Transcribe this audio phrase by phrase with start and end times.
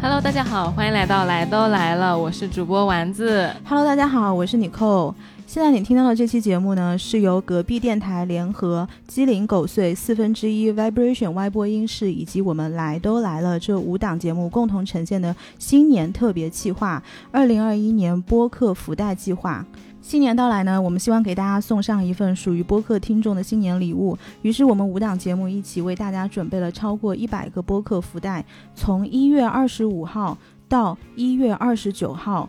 [0.00, 3.50] Hello，大家好，欢迎来到来都来了，我是主播丸子。
[3.64, 5.14] Hello，大家好，我是你扣。
[5.48, 17.02] 现在你听到的这期节目呢，是由隔壁电台联合鸡零狗碎四分之一 Vibration Y 播音室以及我们来都来了这五档节目共同呈现的新年特别企划——
[17.32, 19.64] 二零二一年播客福袋计划。
[20.02, 24.18] 新年到来呢，我们希望给大家送上一份属于播客听众的新年礼物。
[24.42, 30.36] 于是，我们五档节目一起为大家准备了超过一百个播客福袋，从一月二十五号
[30.68, 32.46] 到一月二十九号，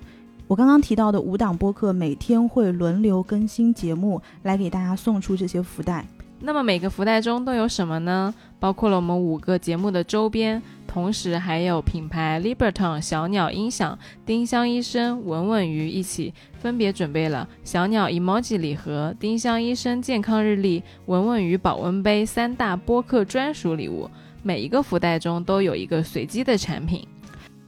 [0.49, 6.03] 我刚刚提到的五档播客每天会轮流更新节目，来给大家送出这些福袋。
[6.39, 8.33] 那么每个福袋中都有什么呢？
[8.59, 24.09] 包括了我们五个节目的周边，同时还有品牌 Liberton 小鸟音响、丁香医生、文文鱼一起分别准备了小鸟 emoji 礼盒、丁香医生健康日历、文文鱼保温杯三大播客专属礼物。
[24.41, 27.07] 每一个福袋中都有一个随机的产品。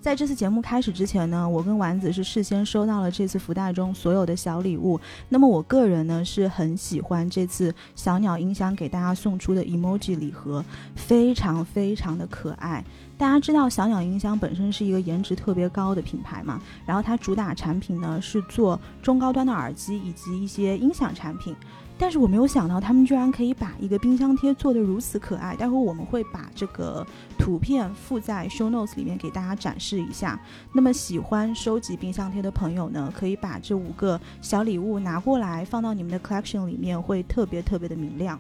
[0.02, 5.00] 在这次节目开始之前呢，我跟丸子是事先收到了这次福袋中所有的小礼物。
[5.30, 12.84] 那么我个人呢是很喜欢这次小鸟音箱给大家送出的 emoji 礼盒，非常非常的可爱。
[13.16, 21.56] 大家知道小鸟音箱本身是一个颜值特别高的品牌嘛，然后它主打产品呢是做中高端的耳机以及一些音响产品。
[22.02, 25.56] 但是我没有想到，他们居然可以把一个冰箱贴做得如此可爱。
[25.56, 27.06] 待会我们会把这个
[27.38, 30.42] 图片附在 show notes 里面给大家展示一下。
[30.74, 38.40] 那么喜欢收集冰箱贴的朋友呢，可以把这五个小礼物拿过来放到你们的 collection 里面，会特别特别的明亮。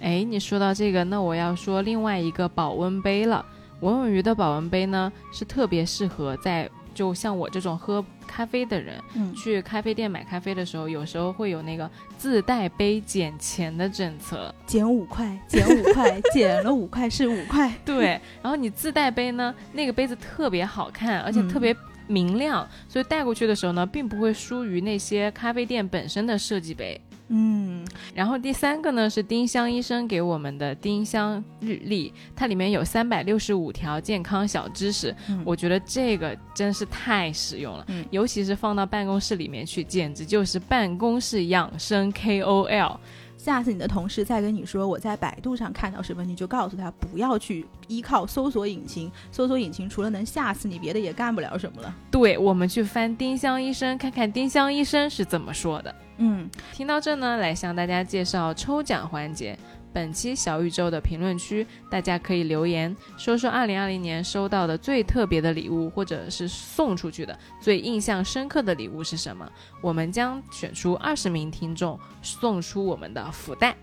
[0.00, 3.44] 哎，你说到这个，那我要说另外一个保温杯了。
[3.80, 6.70] 文文鱼的保温杯呢，是特别适合在。
[6.94, 17.70] 就像我这种喝咖啡的人，嗯，去咖啡店买咖啡的时候，有时候会有那个自带杯减钱的政策，减五块，减五块， 减了五块是五块。
[17.84, 21.76] 对，然后你自带杯呢，那个杯子特别好看，而且特别
[22.06, 26.98] 明亮，所以带过去的时候呢，并不会输于那些咖啡店本身的设计杯。
[27.34, 27.82] 嗯，
[28.14, 42.98] 然后第三个呢是丁香医生给我们的丁香日历，它里面有三百六十五条健康小知识，我觉得这个真是太实用了，尤其是放到办公室里面去，简直就是办公室养生 KOL。
[43.38, 51.92] 下次你的同事再跟你说我在百度上看到什么，你就告诉他不要去依靠搜索引擎，搜索引擎除了能吓死你，别的也干不了什么了。
[52.10, 55.92] 对，我们去翻丁香医生，看看丁香医生是怎么说的。
[56.24, 59.58] 嗯，听到这呢，来向大家介绍抽奖环节。
[59.92, 69.50] 本期小宇宙的评论区，大家可以留言说说2020年收到的最特别的礼物，或者是送出去的最印象深刻的礼物是什么？
[69.80, 73.74] 我们将选出二十名听众送出我们的福袋。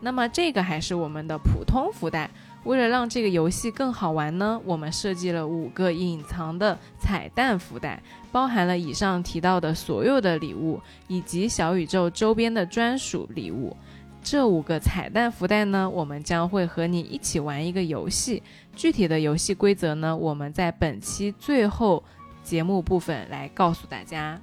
[0.00, 2.30] 那么这个还是我们的普通福袋。
[2.64, 8.02] 为了让这个游戏更好玩呢，我们设计了五个隐藏的彩蛋福袋，
[8.32, 13.76] 包含了以上提到的所有的礼物，以及小宇宙周边的专属礼物。
[14.22, 18.42] 这五个彩蛋福袋呢，我们将会和你一起玩一个游戏。
[18.74, 22.02] 具体的游戏规则呢，我们在本期最后
[22.42, 24.40] 节目部分来告诉大家。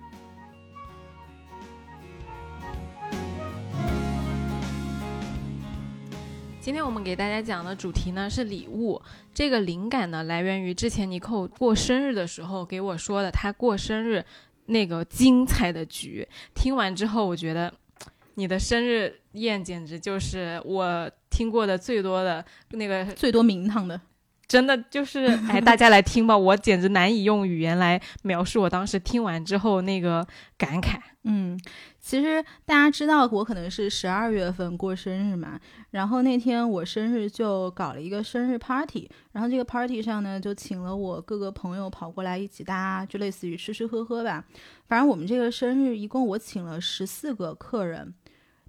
[6.61, 9.01] 今天我们给大家讲的主题呢是礼物。
[9.33, 14.23] 这个灵感呢来源于之前尼寇过生日的时候给我说的，他过生日
[14.67, 16.27] 那个精彩的局。
[16.53, 17.73] 听完之后，我觉得。
[18.35, 23.99] 你的生日宴简直就是我听过的最多的那个最多名堂的，
[24.51, 30.99] 真的就是哎，大家来听吧， 我简直难以用语言来描述我当时听完之后那个感慨。
[31.23, 31.57] 嗯，
[32.01, 35.57] 其实大家知道我可能是十二月份过生日嘛，
[35.91, 44.43] 然后那天我生日就搞了一个生日 party，然后这个 party 上呢就请了我各个朋友跑过来一起，大家就类似于吃吃喝喝吧。
[44.89, 48.13] 反正我们这个生日一共我请了十四个客人。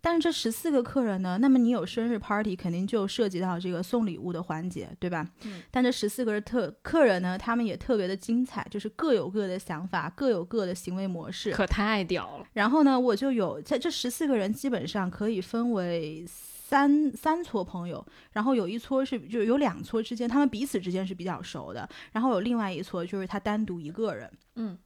[0.05, 1.39] 但是这十四个客人呢？
[1.41, 5.25] 那么你有生日 party，肯定就涉及到这个送礼物的环节，对吧？
[5.45, 5.63] 嗯。
[5.71, 12.47] 但这十四个特客人呢，他们也特别的精彩，就是各有各的想法，各有各的行为模式，可太屌了。
[12.55, 24.77] 然后呢，我就有在这十四个人基本上可以分为三三撮朋友，然后有一撮是就有两撮之间，他们彼此之间是比较熟的，然后有另外一撮就是他单独一个人，嗯。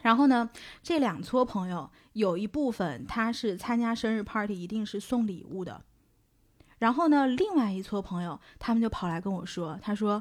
[0.00, 0.48] 然后呢，
[0.82, 5.80] 这两撮朋友有一部分他是参加生日 party，一定是送礼物的。
[6.78, 10.20] 然后呢，另外一撮朋友他们就跑来跟我说：“他说，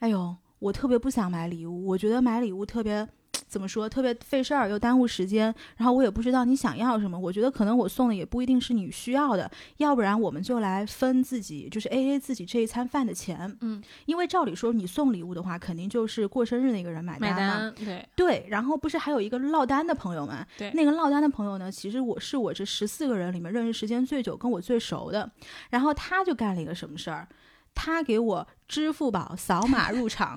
[0.00, 3.08] 哎呦，我特别不想买礼物，我觉得买礼物特别。
[3.48, 3.88] 怎么说？
[3.88, 7.18] 特别费事儿又耽误时间，然后我也不知道你想要什么。
[7.18, 13.56] 我觉得可能我送的也不一定是你需要的，要不然我们就来分自己，就是 A A 自己这一餐饭的钱。
[13.60, 17.36] 嗯，因为照理说你送礼物的话，肯定就是过生日那个人买单嘛。
[17.36, 20.46] 买单，对对，然后不是还有一个落单的朋友吗？
[20.56, 25.30] 对那个落单的朋友呢，其实我是我这十四个人里面认识时间最久、跟我最熟的。
[25.70, 27.28] 然后他就干了一个什么事儿？
[27.74, 30.34] 他给我支付宝扫码入场。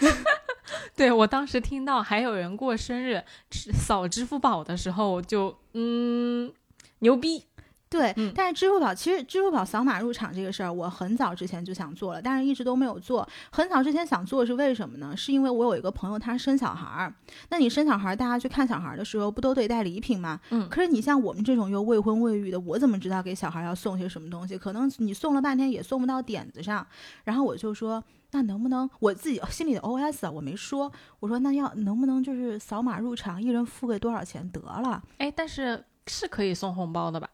[0.96, 6.52] 对，我当时听到还有人过生日扫支付宝的时候，就嗯
[7.00, 7.44] 牛逼。
[7.92, 13.28] 对，嗯但是支付宝其实支付宝扫码入场这个事儿，我很早之前就想做了，但是一直都没有做。
[13.50, 15.14] 很早之前想做是为什么呢？
[15.16, 17.14] 是因为我有一个朋友他生小孩儿，
[17.50, 20.40] 那你生小孩儿，大家去看小孩儿的时候，不都得带礼品吗？
[20.50, 24.56] 嗯可是你像我们这种又未婚未育的，我怎么知道给小孩儿要送些什么东西？
[24.56, 26.86] 可能你送了半天也送不到点子上。
[27.24, 30.90] 然后我就说，那能不能我自己心里的 OS 啊，我没说，
[31.20, 35.02] 我说那要能不能就是扫码入场，一人付个多少钱得了？
[35.18, 37.28] 哎，但是是可以送红包的吧？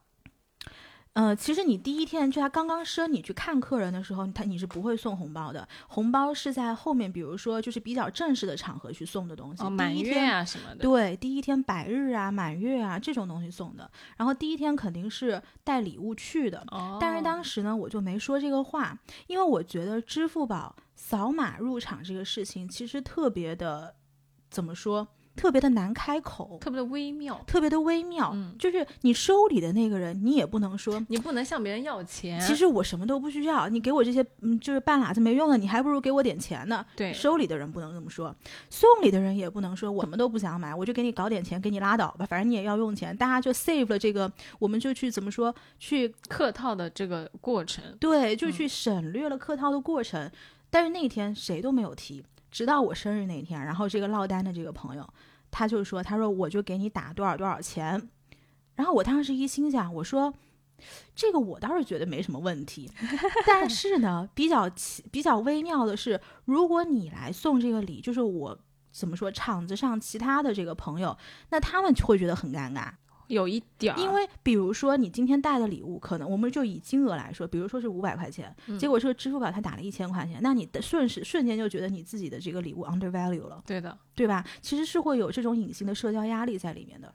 [1.19, 9.61] 呃，其实你第一天就他刚刚生你去看客人的时候，他你是不会送红包的，红包是在后面，比如说就是比较正式的场合去送的东西。
[9.61, 10.77] 哦，满月第一天啊什么的。
[10.77, 16.63] 对，第一天百日啊、满月啊这种东西送的，然后第一天肯定是带礼物去的。
[16.71, 23.93] 哦，但是当时呢，我就没说这个话，因为我觉得支付宝扫码入场这个事情其实特别的，
[24.49, 25.05] 怎么说，
[25.39, 28.31] 特别的难开口，特别的微妙，特别的微妙。
[28.33, 32.37] 嗯就是你收礼的那个人，你也不能说你不能向别人要钱。
[32.41, 36.85] 其实我什么都不需要，你给我这些嗯，就是半拉子没用的，你还不如给我点钱呢。
[36.93, 38.35] 对收礼的人不能这么说，
[38.69, 50.29] 送礼的人也不能说我什么都不想买，我就给你搞点钱，给你拉倒吧，反正你也要用钱，大家就 save 了这个，我们就去怎么说，去客套的这个过程，对，就嗯去省略了客套的过程。
[50.69, 55.07] 但是那天谁都没有提，直到我生日那天，然后这个落单的这个朋友，
[55.51, 58.09] 他就说，他说我就给你打多少多少钱，
[58.75, 60.33] 然后我当时一心想，我说。
[61.13, 62.89] 这个我倒是觉得没什么问题，
[63.45, 68.57] 但是呢，比较奇比较微妙的是，如果你来送这个礼，就是我
[68.89, 71.17] 怎么说，场子上其他的这个朋友，
[71.49, 72.93] 那他们就会觉得很尴尬。
[73.29, 78.77] 有一点儿，因为比如说你今天带的礼物，可能我们就以金额来说，比如说是五百块钱，嗯。
[78.77, 84.43] 结果这个支付宝他打了一千块钱，那你的瞬时瞬间就觉得你自己的这个礼物 undervalue 了，对的，对吧？
[84.61, 87.13] 其实是会有这种隐形的社交压力在里面的。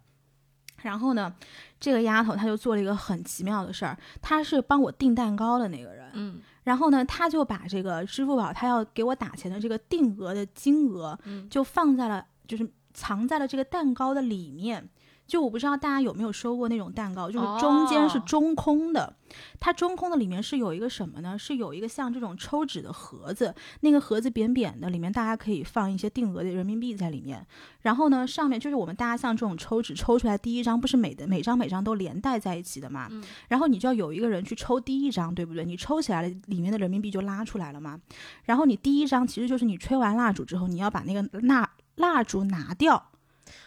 [0.82, 1.34] 然后呢，
[1.80, 6.40] 这个丫头她就做了一个很奇妙的事儿，她是帮我订蛋糕的那个人，嗯。
[6.62, 14.88] 然后呢，她就把这个支付宝他要给我打钱的这个定额的金额，嗯，就放在了，就是藏在了这个蛋糕的里面。
[15.26, 19.16] 就我不知道大家有没有收过那种蛋糕，就是中间是哦中空的，
[19.58, 21.38] 它中空的里面是有一个什么呢？
[21.38, 27.44] 是有一个像这种抽纸的盒子，那个盒子扁扁的，里面大家可以放一些定额的人民币在里面。
[27.80, 33.08] 然后呢，上面就是我们大家像这种抽纸抽出来第一张，不是每的每张每张都连带在一起的嘛？
[33.10, 35.64] 嗯然后你就要有一个人去抽第一张，对不对？
[35.64, 37.98] 你抽起来了，里面的人民币就拉出来了嘛。
[38.44, 43.10] 然后你第一张其实就是你吹完蜡烛之后，你要把那个蜡蜡烛拿掉。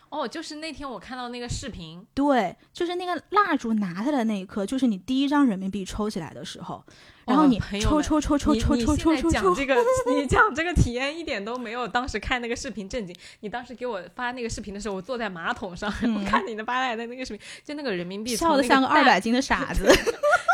[0.09, 6.83] 哦，就是那天我看到那个视频，对，就是那个蜡烛拿下来那一刻，就是你第一张人民币抽起来的时候，
[7.25, 9.75] 然后哦你抽抽抽抽你抽抽抽抽抽，讲这个，
[10.15, 13.15] 你讲这个体验一点都没有当时看那个视频震惊。
[13.42, 19.85] 你当时给我发那个视频的时候，我坐在马桶上， 我看你的发来的那个视频，就那个人民币笑的像个二蛋百斤的傻子。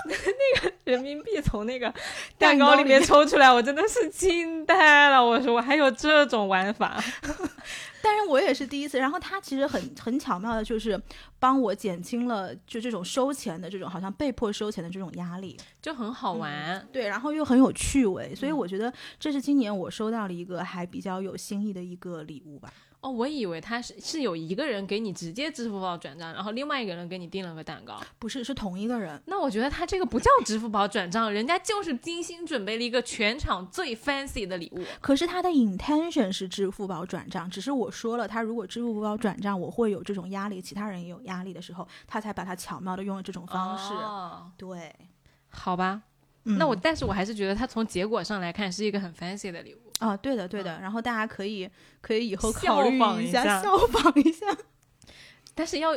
[0.86, 1.90] 人民币从那个
[2.38, 5.24] 蛋 蛋糕里面抽出来，我真的是惊呆了。
[5.24, 7.02] 我说我还有这种玩法，
[8.02, 9.00] 但是我也是第一次。
[9.00, 11.02] 然后他其实很很巧妙的，就是
[11.40, 15.58] 帮我减轻了就这种收钱的这种好像被迫收钱的这种压力。
[15.82, 16.86] 就很好玩。
[16.92, 22.72] 对，然后又很有趣味，所以嗯我觉得这是今年我收到了一个还比较有新意的一个礼物吧。
[23.04, 28.00] 哦，我以为他是是有一个人给你直接支付宝转账，然后另外一个人给你订了个蛋糕。
[28.18, 29.22] 不是，是同一个人。
[29.26, 34.86] 那我觉得他这个不叫支付宝转账，人家就是精心准备了一个全场最 fancy 的礼物。
[35.02, 43.94] 可是他的 intention 是支付宝转账，只是我说了，他如果支付宝转账，我会有这种压力，其他人也有压力的时候，他才把它巧妙的用了这种方式。
[43.94, 44.96] 哦对，
[45.50, 46.04] 好吧，
[46.46, 49.80] 嗯那我但是我还是觉得他从结果上来看是一个很 fancy 的礼物。
[50.00, 50.80] 啊，对的，对的。
[50.82, 51.70] 然后大家可以
[52.02, 54.46] 可以以后效考虑仿一下，下 效仿一下。
[55.56, 55.92] 但是要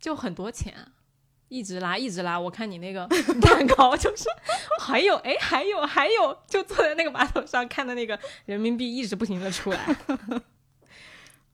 [0.00, 0.88] 就很多钱啊，
[1.48, 2.38] 一直拉一直拉。
[2.40, 3.06] 我看你那个
[3.42, 4.24] 蛋糕就是
[4.80, 9.96] 还有哎还有还有，就坐在那个马桶上看的那个人民币一直不停的出来。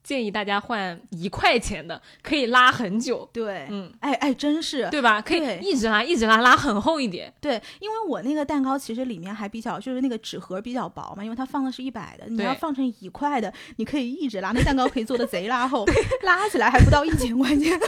[0.03, 3.27] 建议大家换一块钱的，可以拉很久。
[3.31, 5.21] 对，嗯，哎哎，真是，对吧？
[5.21, 7.33] 可以一直拉，一直拉，拉很厚一点。
[7.39, 15.85] 对，因为我那个蛋糕其实里面还比较，就是那个纸盒比较薄嘛，因为它放的是一百的，你要放成一块的，你可以一直拉，那蛋糕可以做的贼拉厚，
[16.23, 17.79] 拉起来还不到一千块钱。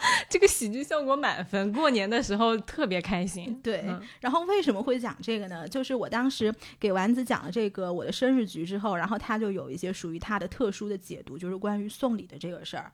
[0.28, 3.58] 这个喜剧效果满分，过年的时候特别开心。
[3.62, 5.66] 对，嗯然后为什么会讲这个呢？
[5.66, 12.92] 就是我当时给丸子讲了这个我的生日局之后，然后他就有一些属于他的特殊的解读，就是关于送礼的这个事儿。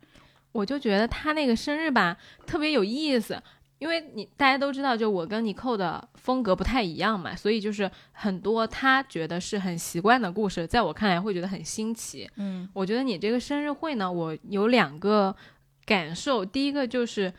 [0.52, 3.42] 我就觉得他那个生日吧特别有意思，
[3.78, 12.30] 因为你大家都知道，就我跟尼寇的风格不太一样嘛，所以就是很多他觉得是很习惯的故事，在我看来会觉得很新奇。
[12.36, 15.34] 嗯我觉得你这个生日会呢，我有两个
[15.84, 17.32] 感受，第一个就是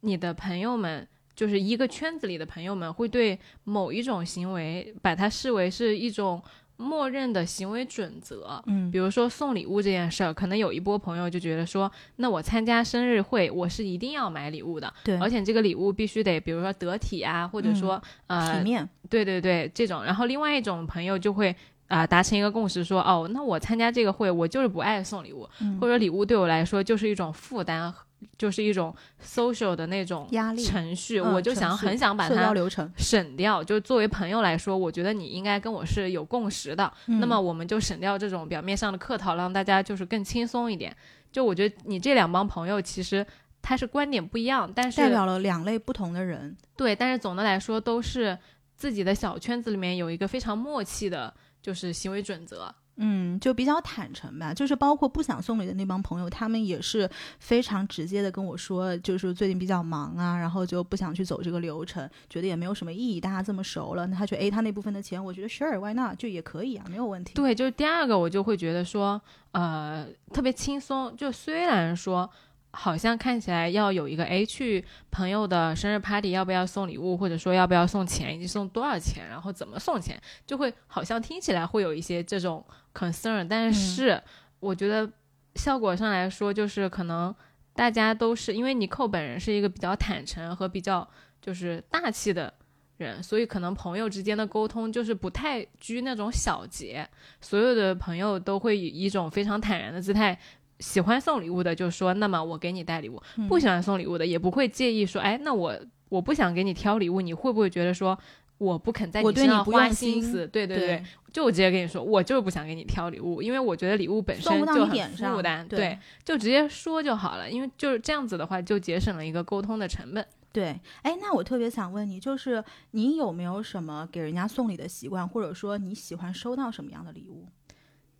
[0.00, 1.06] 你的朋友们。
[1.34, 6.40] 就是一个圈子里的朋友们会对某一种行为把它视为是一种
[6.76, 8.90] 默认的行为准则，嗯。
[8.90, 20.04] 比如说送礼物这件事儿，可能有一波朋友就觉得说，那我参加生日会，我是一定要买礼物的，对，而且这个礼物必须得，比如说得体啊，或者说、体呃，面，对对对，这种。
[20.04, 21.56] 然后另外一种朋友就会
[21.92, 27.92] 啊、达成一个共识说，哦，那我参加这个会，我就是不爱送礼物，嗯或者礼物对我来说就是一种负担，
[28.38, 32.90] 就是一种 social 的那种压力程序，嗯我就想很想把它流程。
[32.96, 33.62] 省掉。
[33.62, 36.90] 就作为朋友来说，我觉得你应该跟我是有共识的。
[37.06, 40.96] 那么嗯我们就省掉这种表面上的客套，让大家就是更轻松一点。
[41.30, 43.26] 就我觉得你这两帮朋友其实
[43.60, 46.56] 他是观点不一样，但是代表了两类不同的人。
[46.74, 48.38] 对，但是总的来说都是
[48.76, 51.32] 自己的小圈子里面有一个非常默契的，
[51.62, 52.74] 就是行为准则。
[52.96, 67.32] 嗯，就比较坦诚吧，就是包括不想送礼的那帮朋友，他们也是非常直接的跟我说，就是最近比较忙啊，然后就不想去走这个流程，觉得也没有什么意义，大家这么熟了，那他觉得，诶，他那部分的钱，我觉得 sure why not 就也可以啊，没有问题。
[67.32, 69.20] 对，就是第二个我就会觉得说，
[69.52, 71.16] 呃，特别轻松。
[71.16, 72.30] 就虽然说
[72.72, 82.64] 好像看起来要有一个哎，去朋友的生日 party 要不要送礼物，或者说要不要送钱，以及送多少钱，然后怎么送钱，就会好像听起来会有一些这种
[82.94, 84.20] concern，但是
[84.58, 85.08] 我觉得
[85.54, 87.34] 效果上来说，就是可能
[87.74, 91.06] 大家都是因为尼寇本人是一个比较坦诚和比较
[91.40, 92.52] 就是大气的。
[92.98, 97.08] 人，所以可能朋友之间的沟通就是不太拘那种小节，
[97.40, 100.38] 所有的朋友都会以一种非常坦然的姿态，
[100.82, 103.46] 喜欢送礼物的就说，那么我给你带礼物；嗯。
[103.46, 105.74] 不喜欢送礼物的也不会介意说，哎，那我
[106.08, 108.18] 我不想给你挑礼物，你会不会觉得说
[108.58, 110.14] 我不肯在你身上花心。
[110.14, 110.46] 心思？
[110.48, 110.86] 对对对。
[110.88, 114.20] 对，就我直接跟你说，我就是不想给你挑礼物，因为我觉得礼物。
[114.20, 115.34] 本身就很你点上。
[115.34, 120.26] 负担，对就直接说就好了，因为就是这样子的话，就节省了一个沟通的成本。
[120.52, 127.46] 对，哎，那我特别想问你，就是你有没有什么给人家送礼的习惯，或者说你喜欢收到什么样的礼物？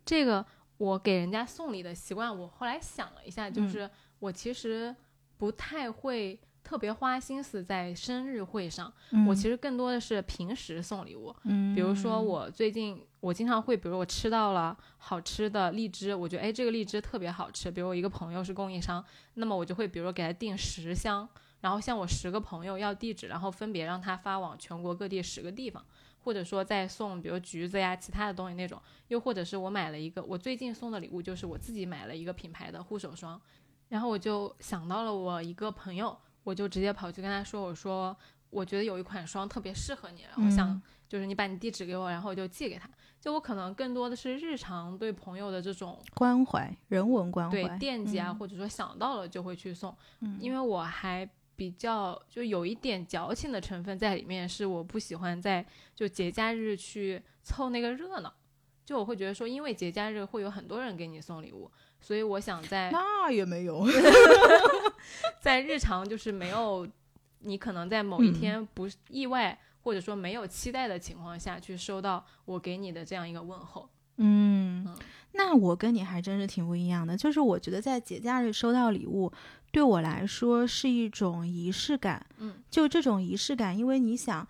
[0.03, 0.43] 这个
[0.83, 3.69] 我给人家送礼的习惯，我后来想了一下，就嗯。
[3.69, 4.93] 是我其实
[5.37, 8.91] 不太会特别花心思在生日会上，
[9.25, 11.33] 我其实，更多的是平时送礼物。
[11.43, 11.73] 嗯。
[11.73, 19.01] 比如说我最近我经常会，比如我吃到了好吃的荔枝，我觉得哎这个荔枝特别好吃，比如我一个朋友是供应商，
[19.35, 21.27] 那么我就会比如说给他订十箱，
[21.61, 25.81] 然后向我十个朋友要地址，然后分别让他发往全国各地十个地方，
[26.23, 33.39] 或者说再送比如橘子呀其他的东西那种，又或者是我买了一个我最近送的礼物就是我自己买了一个品牌的护手霜，
[33.89, 38.15] 然后我就想到了我一个朋友，我就直接跑去跟他说，我说
[38.49, 40.69] 我觉得有一款霜特别适合你，然后想。
[40.69, 42.89] 嗯就是你把你地址给我，然后我就寄给他。
[43.21, 49.95] 就我可能更多的是日常对朋友的这种关怀，人文关怀，对惦记啊，嗯或者说想到了就会去送。
[50.21, 58.33] 嗯因为我还比较就有一点矫情的成分在里面，是我不喜欢在就节假日去凑那个热闹。
[58.85, 63.87] 就我会觉得说，因为节假日会有很多人给你送礼物，所以我想在那也没有
[65.39, 66.85] 在日常就是没有
[67.39, 73.89] 你可能在某一嗯天不意外、或者说没有期待的情况下去收到我给你的这样一个问候。
[74.17, 74.95] 嗯嗯，
[75.31, 77.17] 那我跟你还真是挺不一样的。
[77.17, 79.31] 就是我觉得在节假日收到礼物，
[79.73, 82.23] 对我来说是一种仪式感。
[82.37, 84.47] 嗯，就这种仪式感，因为你想，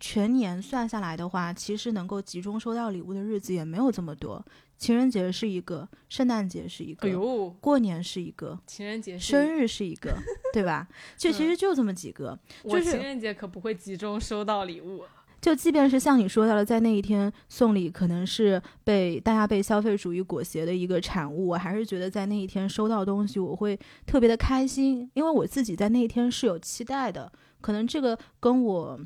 [0.00, 4.42] 全年算下来的话，其实能够集中收到礼物的日子也没有这么多。
[4.78, 10.16] 情人节是一个，圣诞节是一个，哎呦，过年是一个，情人节是生日是一个，
[10.54, 10.88] 对吧？
[11.18, 12.36] 就其实就这么几个。
[12.64, 15.04] 我就是情人节可不会集中收到礼物。
[15.42, 27.30] 就即便是像你说到了，在那一天送礼，可能是被大家被消费主义裹挟的一个产物，我还是觉得在那一天收到东西，我会特别的开心，因为我自己在那一天是有期待的。
[27.60, 28.98] 可能这个跟我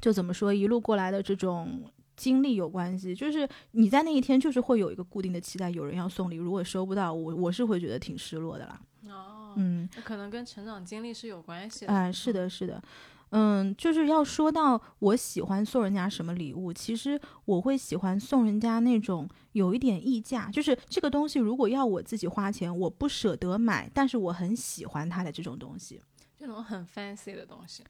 [0.00, 1.80] 就怎么说，一路过来的这种
[2.16, 8.80] 经历有关系，就是你在那一天就是会有一个固定的期待，有人要送礼，如果收不到，我我是会觉得挺失落的啦。
[9.08, 11.92] 哦，嗯，可能跟成长经历是有关系的。
[11.92, 12.82] 哎，是的，是的，
[13.30, 26.00] 嗯，就是要说到我喜欢送人家什么礼物，其实我会喜欢送人家那种有一点溢价，就是这个东西如果要我自己花钱，我不舍得买，但是我很喜欢它的这种东西。
[26.38, 27.82] 这种很 fancy 的东西，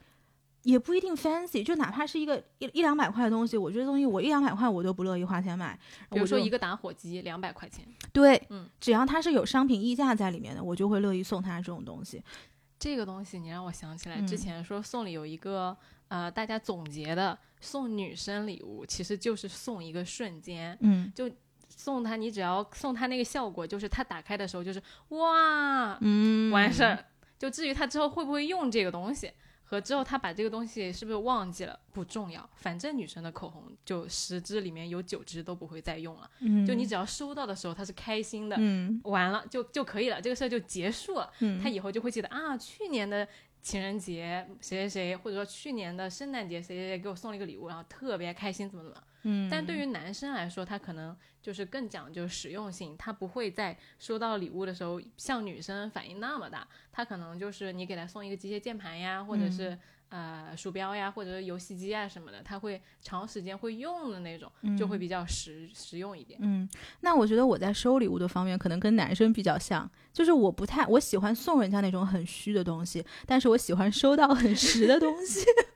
[0.62, 5.78] 也不一定 fancy，就哪怕是一个一一两百块的东西，我觉得东西我一两百块我都不乐意花钱买。
[6.10, 12.22] 比如说一个打火机两百块钱，对，嗯，只要它是有商品溢价在里面的，我就会乐意送他这种东西。
[12.78, 14.26] 这个东西你让我想起来嗯。
[14.26, 15.76] 之前说送礼有一个、
[16.08, 21.12] 呃，大家总结的送女生礼物其实就是送一个瞬间，嗯。
[21.14, 21.30] 就
[21.68, 26.50] 送她你只要送她那个效果，就是她打开的时候就是哇，嗯。
[26.50, 27.04] 完事儿。
[27.38, 29.30] 就至于她之后会不会用这个东西，
[29.68, 36.30] 和之后他把这个东西是不是忘记了不重要，反正女生的口红就十支里面有九支都不会再用了。
[36.38, 41.28] 嗯，就你只要收到的时候她是开心的，嗯完了就就可以了，这个事儿就结束了。
[41.40, 43.26] 嗯，他以后就会记得啊，去年的
[43.66, 49.02] 情人节谁谁谁，或者说去年的圣诞节谁谁谁给我送了一个礼物，然后特别开心，怎么怎么。
[49.24, 59.76] 嗯，但对于男生来说，他可能就是更讲究实用性，他不会在收到礼物的时候像女生反应那么大，他可能就是你给他送一个机械键盘呀，或者是、
[60.08, 66.38] 呃鼠标呀，或者游戏机啊什么的，他会长时间会用的那种，就会比较实实用一点。
[66.42, 66.68] 嗯，
[67.00, 75.44] 那我觉得我在收礼物的方面可能跟男生比较像，就是我不太我喜欢送人家那种很虚的东西，但是我喜欢收到很实的东西。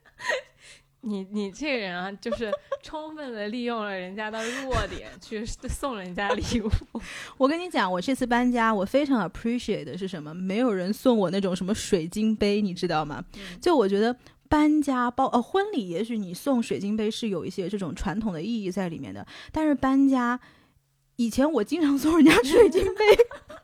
[1.03, 2.53] 你你这个人啊，就是
[2.83, 6.71] 充分的利用了人家的弱点去送人家礼物。
[7.39, 10.35] 我跟你讲，我这次搬家，我非常 appreciate 的是什么？
[10.35, 13.25] 没有人送我那种什么水晶杯，你知道吗？
[13.61, 14.17] 就我觉得。
[14.51, 20.41] 搬家包呃婚礼，也许你送水晶杯是有一些这种传统的意义在里面的，但是搬家，
[21.15, 23.05] 以前我经常送人家水晶杯，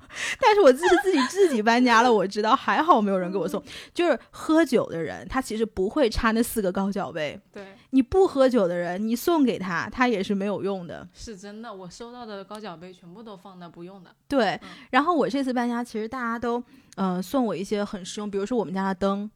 [0.41, 3.63] 但是我自己自己自己搬家了，我知道还好没有人给我送。
[3.95, 11.07] 就是喝酒的人，他其实不会差那四个高脚杯，对，你不喝酒的人，你送给他，他也是没有用的。
[11.13, 14.11] 是真的，我收到的高脚杯全部都放那不用的。
[14.29, 16.63] 对嗯，然后我这次搬家，其实大家都
[16.97, 19.31] 呃送我一些很实用，比如说我们家的灯。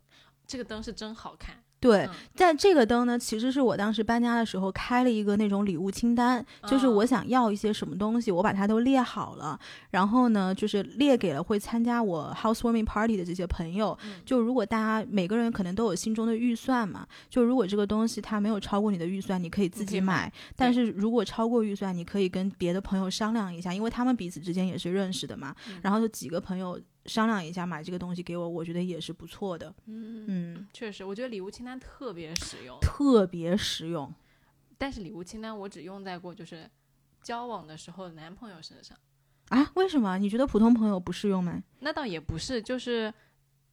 [0.46, 9.58] 这个灯是真好看，对嗯，但这个灯呢，其实是我当时搬家的时候开了一个那种礼物清单，就是哦我想要一些什么东西，我把它都列好了，
[9.90, 13.98] 然后呢，就是列给了会参加我 housewarming party 的这些朋友。
[14.04, 20.32] 嗯就如果大家每个人可能都有心中的预算嘛，就如果这个东西它没有超过你的预算，你可以自己买买。
[20.56, 25.54] 但是如果超过预算，你可以跟别的朋友商量一下，因为他们彼此之间也是认识的嘛。
[25.68, 26.78] 嗯然后就几个朋友
[27.10, 29.74] 商量一下买这个东西给我，我觉得也是不错的。
[29.86, 32.78] 嗯，嗯，确实，我觉得礼物清单特别实用。
[32.80, 34.14] 特别实用。
[34.78, 36.70] 但是礼物清单我只用在过就是
[37.20, 38.96] 交往的时候的男朋友身上。
[39.48, 39.72] 啊？
[39.74, 40.18] 为什么？
[40.18, 41.60] 你觉得普通朋友不适用吗？
[41.80, 43.12] 那倒也不是，就是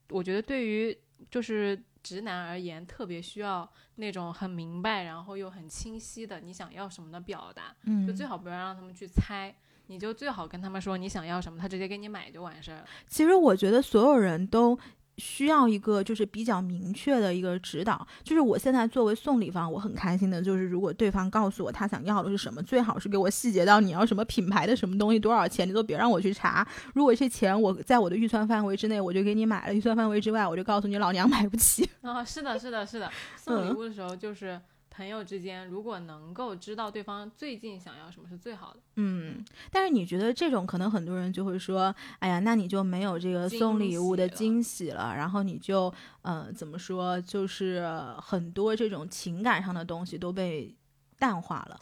[0.09, 0.97] 我觉得对于
[1.29, 9.55] 就是直男而言，特别需要那种很明白，然后又很清晰的你想要什么的表达，嗯就最好不要让他们去猜。
[9.87, 12.85] 你就最好跟他们说你想要什么，他直接给你买就完事儿了。
[13.07, 14.77] 其实我觉得所有人都
[15.17, 18.05] 需要一个就是比较明确的一个指导。
[18.23, 26.67] 就是我现在作为送礼方，我很开心的，就是如果对方告诉我他想要的是什么，最好是给我细节到你要什么品牌的什么东西，多少钱，你都别让我去查。
[26.93, 31.89] 如果这钱我在我的预算范围之内，我就给你买了；预算范围之外，我就告诉你老娘买不起。
[32.01, 33.09] 啊，是的，是的，是的。
[33.35, 34.59] 送礼物的时候，就是
[34.97, 38.79] 朋友之间，如果能够知道对方最近想要什么，是最好的。
[38.95, 47.87] 嗯，但是你觉得这种可能很多人就会说，哎呀，那你就没有这个送礼物的惊喜了，然后你就呃怎么说，就是
[48.19, 50.75] 很多这种情感上的东西都被
[51.19, 51.79] 淡化了。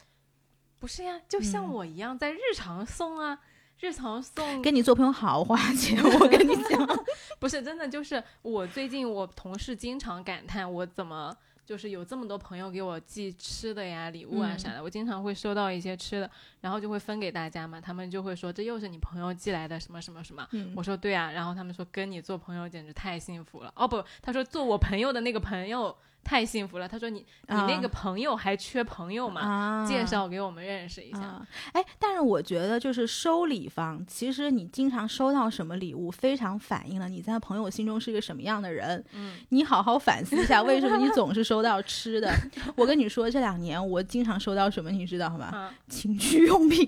[0.78, 3.38] 不是呀，就像嗯我一样，在日常送啊，
[3.80, 6.86] 日常送跟你做朋友好花钱，我跟你讲，
[7.40, 11.34] 不是真的，就是我最近我同事经常感叹我怎么
[11.66, 20.46] 就是有这么多朋友给我寄吃的呀、礼物啊嗯啥的，我经常会收到一些吃的，然后就会分给大家嘛，他们就会说这又是你朋友寄来的什么什么什么。
[20.52, 23.72] 嗯我说对啊，然后他们说跟你做朋友简直太幸福了。
[23.74, 25.94] 哦不，他说做我朋友的那个朋友
[26.26, 26.88] 太幸福了。
[26.88, 29.40] 他说你你那个朋友还缺朋友吗？
[29.40, 31.20] 啊介绍给我们认识一下。
[31.20, 39.02] 啊，哎，但是我觉得就是收礼方，其实你经常收到什么礼物，非常反映了你在朋友心中是一个什么样的人。
[39.12, 42.34] 嗯，你好好反思一下，为什么你总是收到吃的？
[42.74, 45.46] 我跟你说，这两年我经常收到什么，你知道吗？
[45.46, 46.86] 啊情趣用品。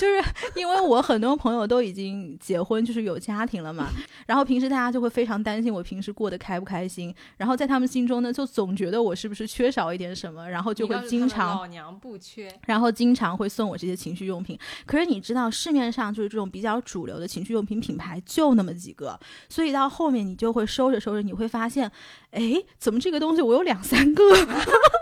[0.00, 0.24] 就是
[0.56, 3.90] 因为我很多朋友都已经结婚，就是有家庭了嘛，
[4.26, 14.58] 然后平时大家就会非常担心我平时过得开不开心，然后在他们心中呢，就总觉得我是不是缺少一点什么，然后就会经常老娘不缺，然后经常会送我这些情趣用品。
[14.86, 21.90] 可是你知道，市面上就是这种比较主流的情趣用品品牌就那么几个，所以到后面你就会收着收着，你会发现，
[22.30, 24.24] 哎，怎么这个东西我有两三个？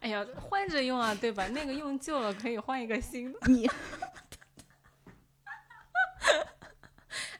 [0.00, 1.48] 哎呀，换着用啊，对吧？
[1.48, 3.38] 那个用旧了可以换一个新的。
[3.48, 3.68] 你，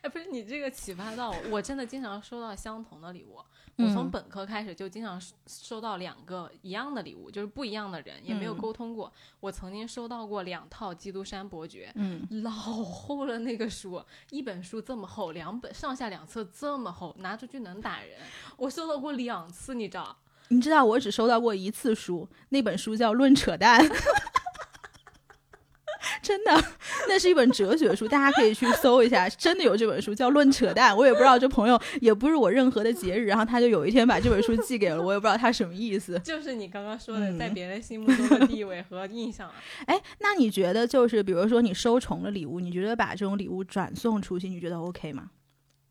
[0.03, 3.38] 哎，不是你这个启发到我，我真的经常收到相同的礼物。
[3.77, 9.12] 我从本科开始就经常收到两个一样的礼物，就是不一样的人，也没有沟通过。
[9.38, 18.18] 我曾经收到过两套《基督山伯爵》，嗯，老厚了那个书，一本书这么厚，两本上下两册这么厚，拿出去能打人。
[18.57, 20.18] 我收到过两次，你知道？
[20.49, 23.87] 你知道我只收到过一次书，那本书叫《论扯淡》，
[26.23, 26.65] 真的，
[27.07, 30.93] 那是一本哲学书，大家可以去搜一下，真的有这本书叫《论扯淡》。
[30.97, 36.19] 我也不知道这朋友也不是我任何的节日，然后他就有一天把这本书寄给了我，也不知道他什么意思。
[36.21, 39.51] 就是你刚刚说的，在别人心目中的地位和印象。
[39.87, 45.31] 哎，那你觉得就是比如说你收重了礼物，你觉得把这种礼物转送出去，你觉得 OK 吗？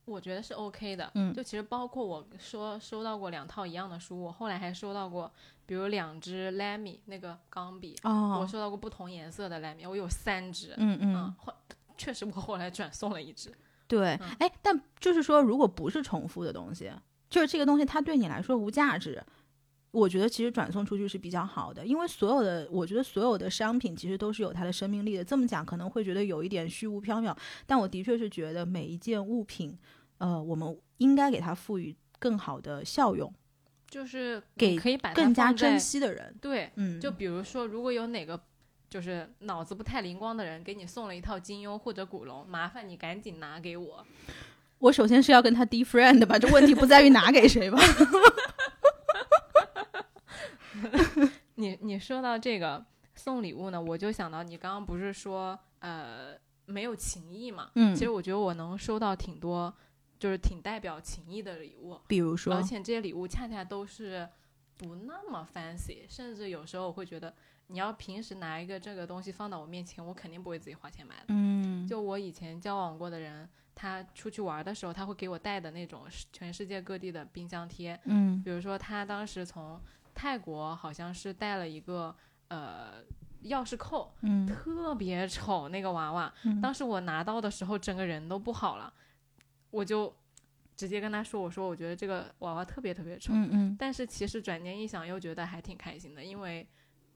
[0.08, 5.30] 我觉得是 OK 的，嗯，就其实包括我说收到过两套一样的书，我后来还收到过，
[5.66, 11.54] 比如两支 Lamy 那个钢笔，哦，我收到过不同颜色的 Lamy，我有三支，嗯嗯，后
[11.98, 13.52] 确实我后来转送了一支，
[13.86, 16.90] 对，哎，但就是说如果不是重复的东西，
[17.30, 19.22] 就是这个东西它对你来说无价值，
[19.92, 29.78] 我觉得其实转送出去是比较好的，因为所有的我觉得所有的商品其实都是有它的生命力的，这么讲可能会觉得有一点虚无缥缈，但我的确是觉得每一件物品。
[30.18, 33.32] 呃，我们应该给它赋予更好的效用，
[33.88, 36.36] 就是给可以把更加珍惜的人。
[36.42, 38.40] 对，嗯，就比如说，如果有哪个
[38.90, 44.06] 就是脑子不太灵光的人给你送了一套金庸或者古龙，麻烦你赶紧拿给我。
[44.80, 47.80] 我首先是要跟他 d friend 吧，这问题不在于拿给谁吧。
[51.56, 57.72] 你你说到这个送礼物呢，我就想到你刚刚不是说呃没有情谊嘛？
[57.76, 59.74] 嗯，其实我觉得我能收到挺多。
[60.20, 64.28] 就是挺代表情谊的礼物，比如说，而且这些礼物恰恰都是
[64.78, 67.34] 不那么 fancy，甚至有时候我会觉得，
[67.68, 71.26] 你要平时拿一个这个东西放到我面前，我肯定不会自己花钱买的。
[71.28, 78.00] 嗯，就我以前交往过的人，他出去玩的时候，他会给我带的那种全世界各地的冰箱贴。
[78.06, 79.80] 嗯，比如说他当时从
[80.14, 82.16] 泰国好像是带了一个
[82.48, 83.04] 呃
[83.44, 88.92] 钥匙扣，嗯，特别丑那个娃娃，当时我拿到的时候，整个人都不好了。
[89.72, 90.14] 我就
[90.76, 93.76] 直接跟他说：“我说我觉得这个娃娃特别特别丑。”嗯嗯。
[93.78, 96.68] 但是其实转念一想，又觉得还挺开心的，因为，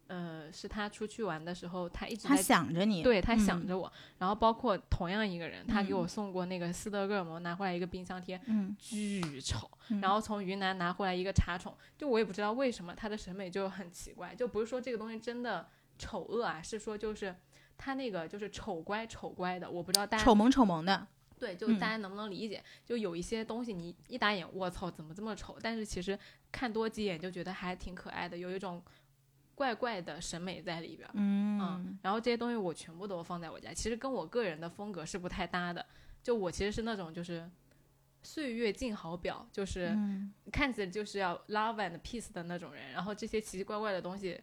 [0.08, 3.92] 呃，是他出去玩的时候，他一直他想着你，对他想着我。
[4.18, 9.70] 然后包括同样一个人，他给我送过那个斯德哥尔摩拿回来一个冰箱贴，嗯，巨丑。
[10.02, 17.36] 然后从云南拿回来一个茶宠，就我也不知道为什么他的审美就很奇怪，就不是说这个东西真的丑恶啊，是说就是
[17.78, 21.08] 他那个就是丑乖丑乖的，我不知道大家丑萌丑萌的。
[21.42, 22.64] 对，就大家能不能理解？
[22.86, 25.58] 就有一些东西，你一打眼，我操，怎么这么丑？
[25.60, 26.18] 但是其实
[26.52, 28.80] 看多几眼就觉得还挺可爱的，有一种
[29.56, 31.10] 怪怪的审美在里边。
[31.14, 35.84] 嗯，然后这些东西我全部都放在我家，其实跟我个人的风格是不太搭的。
[36.22, 37.50] 就我其实是那种就是
[38.22, 39.98] 岁月静好表，就是
[40.52, 42.92] 看起来就是要 love and peace 的那种人。
[42.92, 44.40] 然后这些奇奇怪怪的东西。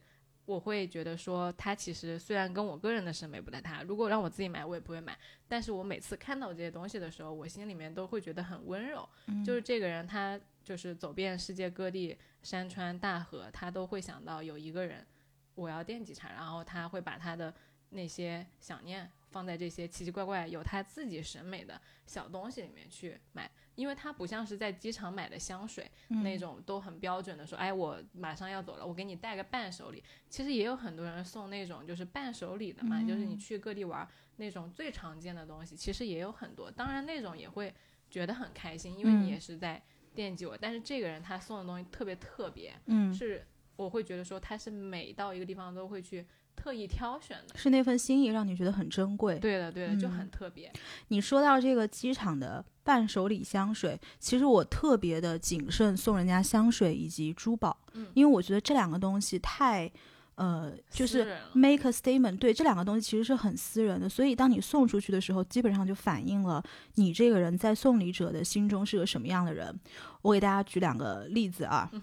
[0.48, 5.14] 我会觉得说，它其实虽然跟我个人的审美不太搭，如果让我自己买，我也不会买。
[5.46, 9.06] 但是我每次看到这些东西的时候，我心里面都会觉得很温柔。
[9.44, 15.06] 就是这个人，他就是走遍世界各地山川大河，他都会想到有一个人，
[15.54, 17.54] 我要惦记他，然后他会把他的
[17.90, 23.50] 那些想念放在这些奇奇怪怪有他自己审美的小东西里面去买。
[23.78, 30.02] 因为它不像是在机场买的香水那种都很标准的说，哎，我马上要走了，我给你带个伴手礼。
[30.28, 36.68] 其实也有很多人送那种就是伴手礼的嘛，就是你去各地玩那种最常见的东西，其实也有很多。
[36.68, 37.72] 当然那种也会
[38.10, 39.80] 觉得很开心，因为你也是在
[40.12, 40.58] 惦记我。
[40.58, 46.26] 但是这个人他送的东西特别特别，嗯，是我会觉得说他是每到一个地方都会去。
[46.58, 49.38] 特意挑选的是那份心意，让你觉得很珍贵。
[49.38, 50.72] 对的，对的，就很特别。
[51.08, 59.90] 你说到这个机场的伴手礼香水，其实我特别的谨慎送人家香水以及珠宝，嗯，因为我觉得这两个东西太，
[60.34, 62.38] 呃，就是 make a statement。
[62.38, 66.62] 对，这两个东西其实是很私人的，所以当你送出去的时候，基本上就反映了
[66.96, 69.78] 你这个人在送礼者的心中是个什么样的人。
[70.22, 71.90] 我给大家举两个例子啊。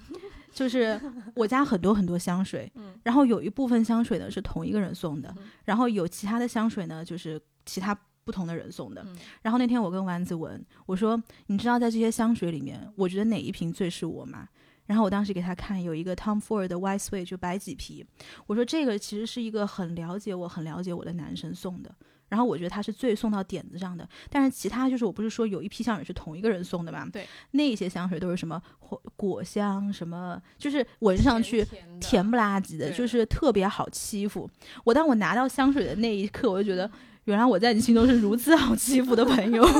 [0.56, 1.00] 就是
[1.36, 9.04] 我家很多很多香水，嗯然后有一部分香水呢是同一个人送的嗯，然后有其他的香水呢就是其他不同的人送的。
[9.06, 14.48] 嗯然后那天我跟丸子问我说：“你知道在这些香水里面，我觉得哪一瓶最是我吗？”
[14.88, 18.06] 然后我当时给他看有一个 Tom Ford 的 White Suede 就白麂皮，
[18.48, 21.94] 我说这个其实是一个很了解我、很了解我的男生送的。
[22.30, 27.08] 然后我觉得他是最送到点子上的，但是其他就是我不是说有一批香水是同一个人送的嘛？
[27.12, 31.66] 对，那些香水都是什么果果香，什么就是闻上去
[32.00, 34.50] 甜不拉几的，就是特别好欺负。
[34.84, 36.90] 我当我拿到香水的那一刻，我就觉得，
[37.26, 39.66] 原来我在你心中是如此好欺负的朋友。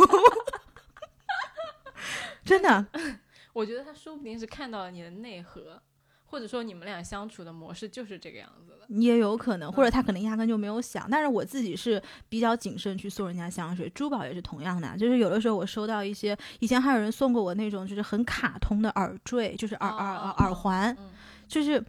[2.45, 2.86] 真的，
[3.53, 5.81] 我觉得他说不定是看到了你的内核，
[6.25, 8.75] 或者说你们俩相处的模式就是这个样子的。
[8.89, 11.07] 也有可能，或者他可能压根就没有想。
[11.09, 21.09] 但是我自己是比较谨慎去送人家香水，珠宝也是同样的，就是有的时候我收到一些，以前还有人送过我那种就是很卡通的耳坠，就是耳耳耳环，嗯，
[21.47, 21.83] 就是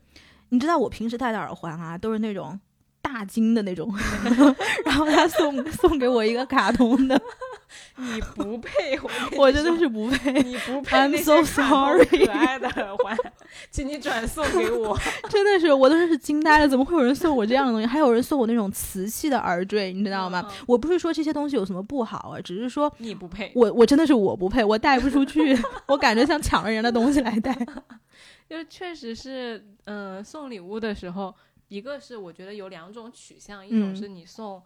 [0.49, 2.59] 你知道我平时戴的耳环啊，都是那种
[3.03, 3.95] 大金的那种，
[4.87, 7.21] 然后他送送给我一个卡通的，
[7.97, 13.17] 你不配，我我真的是不配，你不配 I'm 那 so sorry 可爱的耳环，
[13.71, 14.97] 请你转送给我。
[15.29, 17.87] 真的是我都是惊呆了，怎么会有人送我这样的东西？
[17.87, 20.47] 还有人送我那种瓷器的耳坠，你知道吗？
[20.67, 25.57] 我不是说这些东西有什么不好啊，只是说你不配，我我真的是我不配，我带不出去，
[25.89, 27.57] 我感觉像抢了人的东西来带。
[28.49, 31.35] 就确实是，嗯、送礼物的时候，
[31.69, 34.63] 一个是我觉得有两种取向，一种嗯是你送，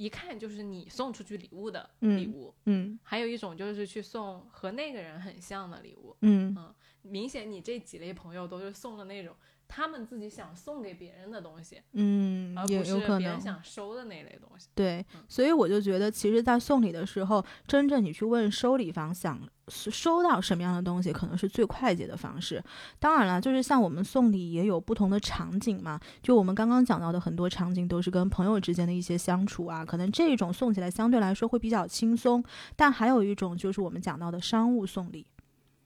[0.00, 6.16] 一看就是你送出去礼物的嗯礼物，嗯还有一种就是去送和那个人很像的礼物。
[6.22, 6.56] 嗯
[7.02, 9.36] 明显你这几类朋友都是送的那种
[9.72, 13.40] 他们自己想送给别人的东西，嗯而，不是也有可别人能。
[13.40, 14.68] 想收的那类东西。
[14.74, 22.60] 对嗯，所以我就觉得，其实，在送礼的时候，真正你去问收礼方想收到什么样的东西，可能是最快捷的方式。
[22.98, 32.42] 当然了，就是像我们送礼也有不同的场景嘛，就我们刚刚讲到的很多场景都是跟朋友之间的一些相处啊，可能这种送起来相对来说会比较轻松。
[32.74, 35.24] 但还有一种就是我们讲到的商务送礼，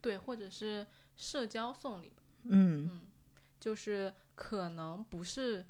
[0.01, 2.11] 对，或者是社交送礼，
[2.45, 3.01] 嗯嗯，
[3.65, 5.65] 就是可能不是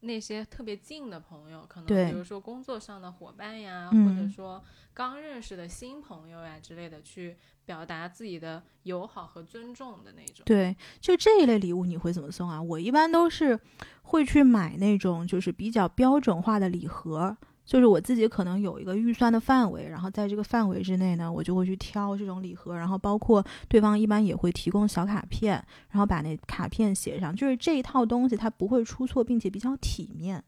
[0.00, 7.34] 那些特别近的朋友，可能比如说工作上的伙伴呀，嗯或者说刚认识的新朋友呀之类的，去
[7.64, 10.44] 表达自己的友好和尊重的那种。
[10.44, 12.60] 对，就这一类礼物你会怎么送啊？
[12.60, 13.58] 我一般都是
[14.02, 17.34] 会去买那种就是比较标准化的礼盒，
[17.64, 25.52] 就是我自己可能有一个预算的范围，然后在这个范围之内呢，我就会去挑这种礼盒，然后包括对方一般也会提供小卡片，
[25.90, 30.42] 然后把那卡片写上，就是这一套东西它不会出错，并且比较体面。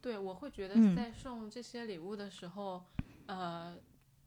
[0.00, 2.84] 对，我会觉得嗯在送这些礼物的时候，
[3.26, 3.74] 呃，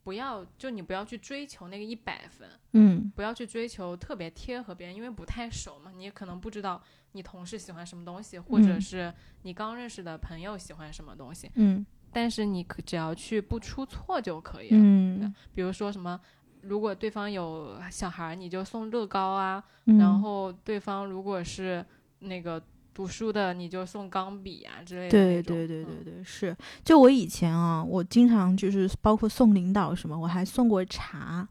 [0.03, 6.81] 不要就你不要去追求那个一百分，嗯不要去追求特别贴合别人，因为不太熟嘛，你也可能不知道
[7.13, 11.49] 你同事喜欢什么东西，或者嗯是你刚认识的朋友喜欢什么东西。
[11.55, 14.77] 嗯但是你可只要去不出错就可以了。
[14.79, 16.17] 嗯比如说什么，
[16.61, 21.85] 如果对方有小孩儿，你就送乐高啊；嗯，然后对方如果是
[22.19, 25.43] 那个读书的，你就送钢笔啊之类的对。
[25.43, 26.55] 对对对是。
[26.85, 31.45] 就我以前啊，我经常就是包括送领导什么，我还送过茶。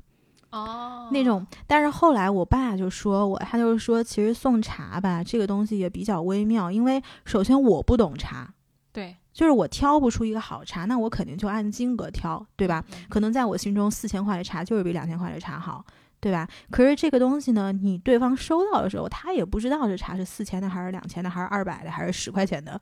[0.50, 8.54] 哦，那种，但是后来我爸就说我，他就是说，其实送茶吧，这个东西也比较微妙，因为首先我不懂茶，
[8.92, 12.82] 对就是我挑不出一个好茶，那我肯定就按金额挑，对吧？？
[12.92, 15.84] 嗯可能在我心中，四千块的茶就是比两千块的茶好，
[16.20, 16.48] 对吧？
[16.70, 22.80] 可是这个东西呢，你对方收到的时候，他也不知道这茶是四千的，还是两千的，还是二百的，还是十块钱的。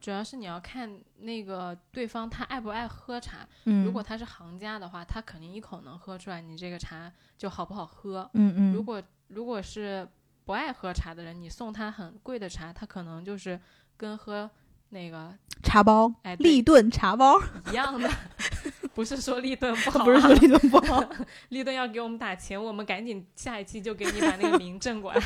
[0.00, 3.46] 主要是你要看那个对方他爱不爱喝茶。
[3.64, 8.30] 嗯，如果他是行家的话，他肯定一口能喝出来你这个茶就好不好喝。
[8.32, 10.08] 嗯嗯，如果如果是
[10.46, 13.60] 不爱喝茶的人，你送他很贵的茶，他可能就是
[13.98, 14.48] 跟喝
[14.90, 18.08] 那个茶包，哎对立顿茶包，一样的。
[18.94, 21.02] 不是说立顿不 好、啊，不是说立顿不好。
[21.50, 25.20] 立顿要给我们打钱，我们赶紧下一期就给你把那个名挣过来。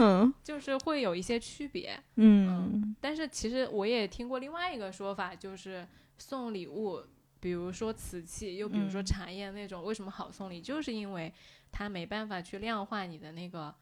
[0.00, 5.86] 嗯就是会有一些区别，嗯但是其实我也听过另外一个说法，就是
[6.18, 7.02] 送礼物，
[7.40, 10.60] 比如说瓷器，又比如说嗯茶叶那种，为什么好送礼？
[10.60, 11.32] 就是因为
[11.72, 13.74] 它没办法去量化你的那个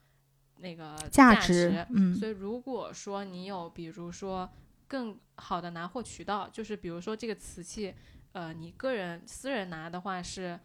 [0.59, 1.71] 那个价值。
[1.71, 4.49] 值，嗯所以如果说你有，比如说
[4.89, 7.95] 更好的拿货渠道，就是比如说这个瓷器，
[8.33, 10.59] 呃，你个人私人拿的话是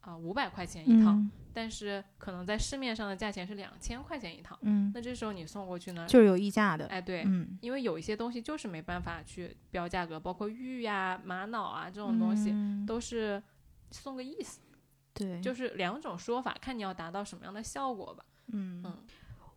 [0.00, 4.56] 啊五百块钱一套，嗯但是可能在市面上的价钱是两千块钱一套。
[4.62, 6.06] 嗯，那这时候你送过去呢？
[6.06, 13.42] 就是有溢价的，哎，对，嗯，因为有一些东西就是没办法去标价格，包括玉呀、玛瑙啊这种东西，嗯都是
[13.90, 14.60] 送个意思，
[15.12, 18.24] 对，就是两种说法，看你要达到什么样的效果吧。
[18.52, 18.96] 嗯嗯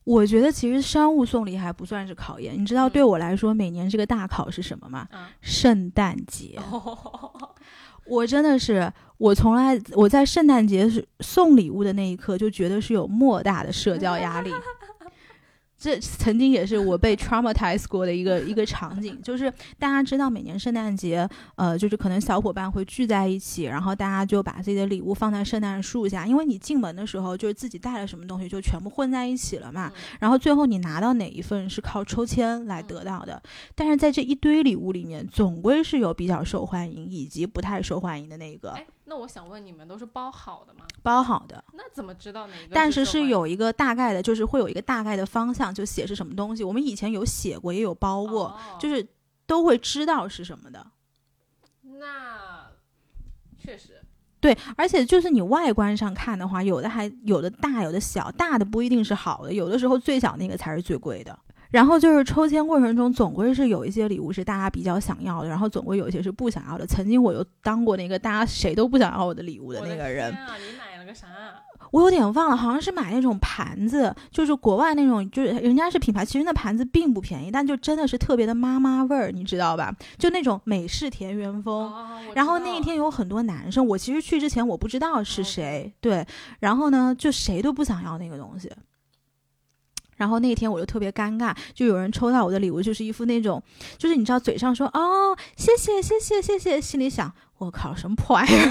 [0.04, 5.08] 我觉得其实商务送礼还不算是考验，你知道嗯对我来说每年这个大考是什么吗？
[5.12, 6.60] 啊，圣诞节。
[8.06, 14.52] 我真的是，我从来我在圣诞节是送礼物的那一刻就觉得是有莫大的社交压力。
[15.82, 30.18] 这曾经也是我被 traumatized 过的一个一个场景，就是大家知道每年圣诞节，呃，就是可能小伙伴会聚在一起，然后大家就把自己的礼物放在圣诞树下，因为你进门的时候就是自己带了什么东西就全部混在一起了嘛，嗯。
[30.20, 33.42] 然后最后你拿到哪一份是靠抽签来得到的，
[33.74, 40.86] 但是在这一堆礼物里面，总归是有比较受欢迎以及不太受欢迎的那个哎，那我想问你们都是包好的吗？
[41.04, 42.70] 包好的，那怎么知道哪个？
[42.72, 46.64] 但是是是有一个大概的，就是会有一个大概的方向，就写是什么东西。
[46.64, 49.06] 我们以前有写过，也有包过，哦就是
[49.46, 50.88] 都会知道是什么的。
[51.82, 52.70] 那
[53.60, 54.02] 确实，
[54.40, 61.38] 对，而且就是你外观上看的话，有的还有的大，有的小，大的不一定是好的，有的时候最小那个才是最贵的。
[61.72, 66.86] 然后就是抽签过程中，总归是有一些礼物是大家比较想要的，然后总归有一些是不想要的。
[66.86, 71.28] 曾经我又当过那个大家谁都不想要我的礼物的那个人，啊，你买了个啥？
[71.90, 79.94] 我有点忘了，好像是买那种盘子，就是国外那种，就是人家是品牌，其实那盘子并不便宜，但就真的是特别的妈妈味儿，你知道吧？
[80.18, 81.92] 就那种美式田园风。
[81.92, 86.26] 哦，然后那一天有很多男生，我其实去之前我不知道是谁，对，
[86.60, 88.72] 然后呢，就谁都不想要那个东西。
[90.22, 93.60] 然后那天我就特别尴尬，就有人抽到我的礼物，就是一副那种，
[93.98, 98.58] 就是你知道嘴上说哦谢谢谢谢谢谢，心里想我靠什么破玩意儿。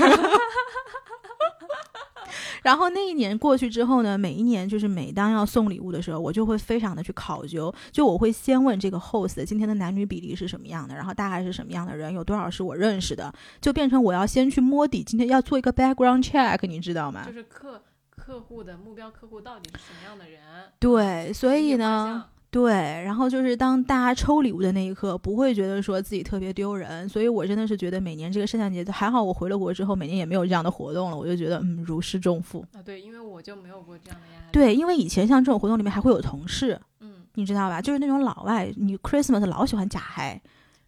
[2.63, 17.33] 然后那一年过去之后呢，每一年就是每当要送礼物的时候，我就会非常的去考究，就我会先问这个 host 今天的男女比例是什么样的，然后大概是什么样的人，有多少是我认识的，就变成我要先去摸底，今天要做一个 background check，你知道吗就？
[17.33, 17.83] 是课
[18.31, 20.41] 客户的目标客户到底是什么样的人？
[20.79, 32.65] 对，所以呢，，对，然后就是当大家抽礼物的那一刻，不会觉得说自己特别丢人，所以我真的是觉得每年这个圣诞节，还好我回了国之后，每年也没有这样的活动了，我就觉得嗯如释重负。
[32.73, 37.83] 啊，对，因为我就没有过这样的压力。，对，因为以前像这种活动里面还会有同事，嗯，你知道吧？
[37.83, 40.41] 就是那种老外，你 Christmas 老喜欢假嗨，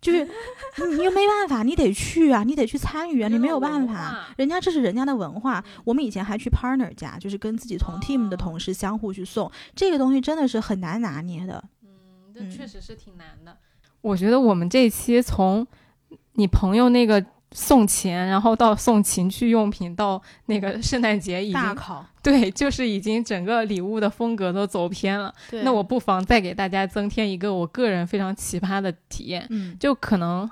[0.03, 5.61] 就是你你又没办法，你得去啊，你得去参与啊，你没有办法人家这是人家的文化。
[5.61, 11.62] 嗯我们以前还去 partner 家，就是跟自己同 team 的哦同事相互去送，这个东西真的是很难拿捏的。
[11.83, 11.88] 嗯，
[12.35, 13.57] 这嗯确实是挺难的。
[14.01, 15.65] 我觉得我们这一期从
[16.33, 25.33] 你朋友那个送钱，然后到送情趣用品，到那个圣诞节已经考， 对，就是已经整个礼物的风格都走偏了。
[25.51, 30.51] 对那我不妨再给大家增添一个我个人非常奇葩的体验，嗯就可能。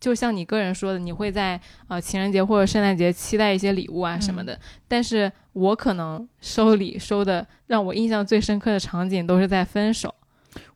[0.00, 10.14] 就像你个人说的，你会在呃情人节或者圣诞节期待一些礼物啊什么嗯的，但是我可能收礼收的让我印象最深刻的场景都是在分手。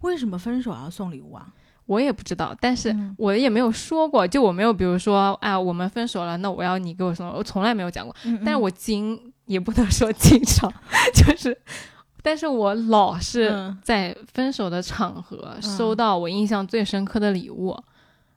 [0.00, 1.46] 为什么分手要送礼物啊？
[1.88, 8.14] 我也不知道，但是嗯我也没有说过，就我没有，比如说，啊，我们分手了，那我要你给我送，我从来没有讲过。
[8.24, 10.70] 嗯但是我经也不能说经常，
[11.14, 11.59] 就是，
[12.22, 17.74] 但是我老是嗯在分手的场合嗯收到我印象最深刻的礼物，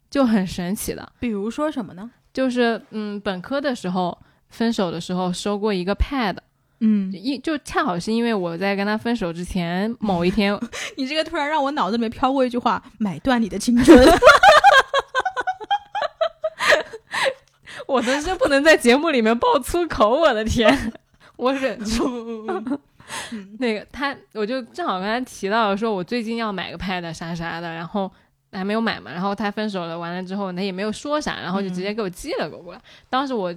[0.09, 2.09] 就很神奇的，比如说什么呢？
[2.33, 6.37] 就是嗯，本科的时候分手的时候收过一个 pad，
[6.81, 10.59] 嗯，一就恰好是因为我在跟他分手之前某一天，
[10.97, 13.97] 你这个突然让我脑子里面飘过一句话：买断你的青春。
[17.87, 20.93] 我真是不能在节目里面爆粗口，我的天，
[21.35, 22.49] 我忍住。
[23.59, 28.09] 那个他，我就正好跟他提到了，说我最近要买个 pad 啥啥的，然后
[28.53, 29.11] 还没有买嘛。
[29.11, 32.81] 然后他分手了，完了之后他也没有说啥，然后就直接给我寄了个过来。
[33.09, 33.53] 当时我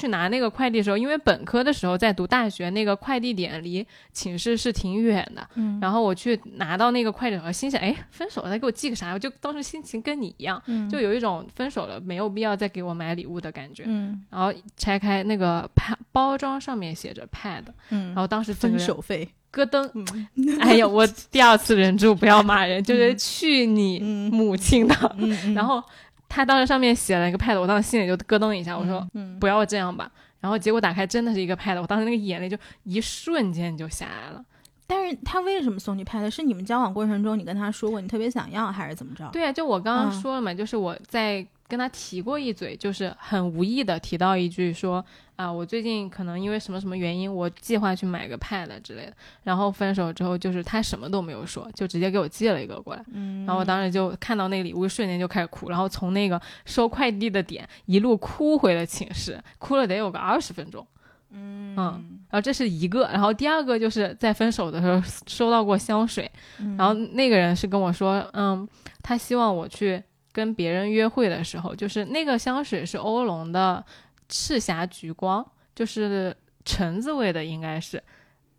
[0.00, 5.46] 去拿那个快递的时候，因为本科的时候在读大学，那个快递点离寝室是挺远的。
[5.56, 9.12] 嗯然后我去拿到那个快递盒，心想，哎，分手了，他给我寄个啥？
[9.12, 13.84] 我就当时心情跟你一样，嗯就有一种分手了没有必要再给我买礼物的感觉。
[13.86, 19.28] 嗯然后拆开那个 pad 包装上面写着 pad，嗯然后当时分手费。
[19.52, 24.94] 咯噔，嗯哎呀，我第二次忍住不要骂人，就是去你嗯母亲的。
[25.18, 25.82] 嗯然后
[26.30, 30.10] 他当时上面写了一个 pad，我当时心里就咯噔一下，我说嗯不要这样吧。
[30.40, 34.42] 然后结果打开真的是一个 pad，我当时那个眼泪就一瞬间就下来了。
[34.86, 36.30] 但是他为什么送你 pad？
[36.30, 39.28] 是你们交往过程中你跟他说过你特别想要，还是怎么着？
[39.32, 45.04] 对啊，就我刚刚嗯说了嘛，就是我在跟他提过一嘴，就是很无意的提到一句说
[45.36, 49.12] 啊，我最近可能因为什么什么原因，我计划去买个 pad 之类的。
[49.44, 53.04] 然后分手之后，就是他什么都没有说，就直接给我寄了一个过来。
[53.12, 60.84] 嗯，然后我当时就看到那个礼物，瞬间就开始哭，然后从那个收快递的点一路哭回了寝室，哭了得有个二十分钟。
[61.32, 68.68] 嗯然后这是一个，然后第二个就是在分手的时候收到过香水，嗯然后那个人是跟我说，嗯，
[69.00, 70.02] 他希望我去
[70.32, 73.84] 跟别人约会的时候，就是那个香水是欧龙的
[74.28, 78.02] 赤霞橘光，就是橙子味的，应该是。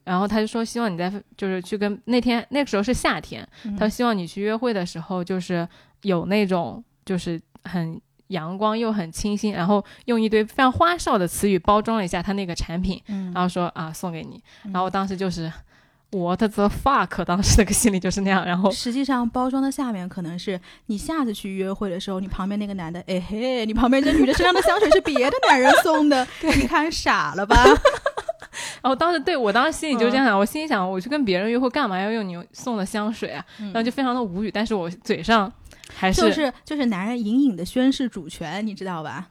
[0.04, 5.68] 然后他就说，希望你在就是去跟那天那个时候是夏天，嗯他希望你去约会的时候，就是
[6.02, 15.44] 有那种就是很阳光又很清新，然后用一堆非常花哨的词语包装了一下他那个产品，嗯然后说啊送给你，然后我当时就是。
[15.46, 15.52] 我
[16.36, 27.64] 的 the fuck， 当时那个心里就是那样，然后实际上包装的下面可能是你下次去约会的时候，你旁边那个男的，哎嘿，你旁边这女的身上的香水是别的男人送的， 你看傻了吧？
[28.84, 33.46] 然后当时对我当时心里就嗯这样想，我心里想，我去跟别人约会干嘛要用你送的香水啊？
[33.60, 35.52] 嗯然后就非常的无语，但是我嘴上
[35.94, 39.28] 还是就是就是男人隐隐的宣示主权，你知道吧？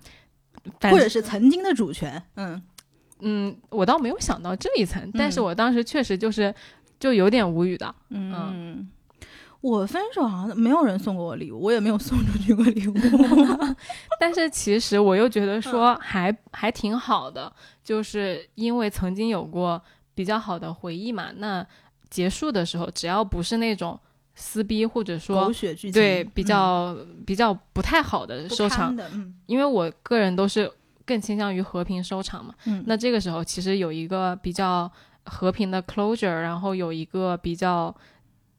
[0.82, 2.60] 或者是曾经的主权，嗯
[3.22, 6.54] 嗯，我倒没有想到这一层，但是嗯我当时确实就是
[6.98, 7.94] 就有点无语的。
[8.10, 8.88] 嗯。
[9.62, 12.94] 我分手好像没有人送过我礼物，我也没有送出去过礼物。
[14.18, 17.52] 但是其实我又觉得嗯说还、还挺好的，
[17.84, 19.78] 就是因为曾经有过
[20.14, 21.26] 比较好的回忆嘛。
[21.36, 21.62] 那
[22.08, 24.00] 结束的时候，只要不是那种
[24.34, 26.96] 撕逼或者说狗血剧情，对比嗯较、
[27.26, 28.96] 比较不太好的收场，
[29.44, 30.72] 因为我个人都是
[31.06, 32.54] 更倾向于和平收场嘛。
[32.66, 34.90] 嗯，那这个时候其实有一个比较
[35.24, 37.94] 和平的 closure，然后有一个比较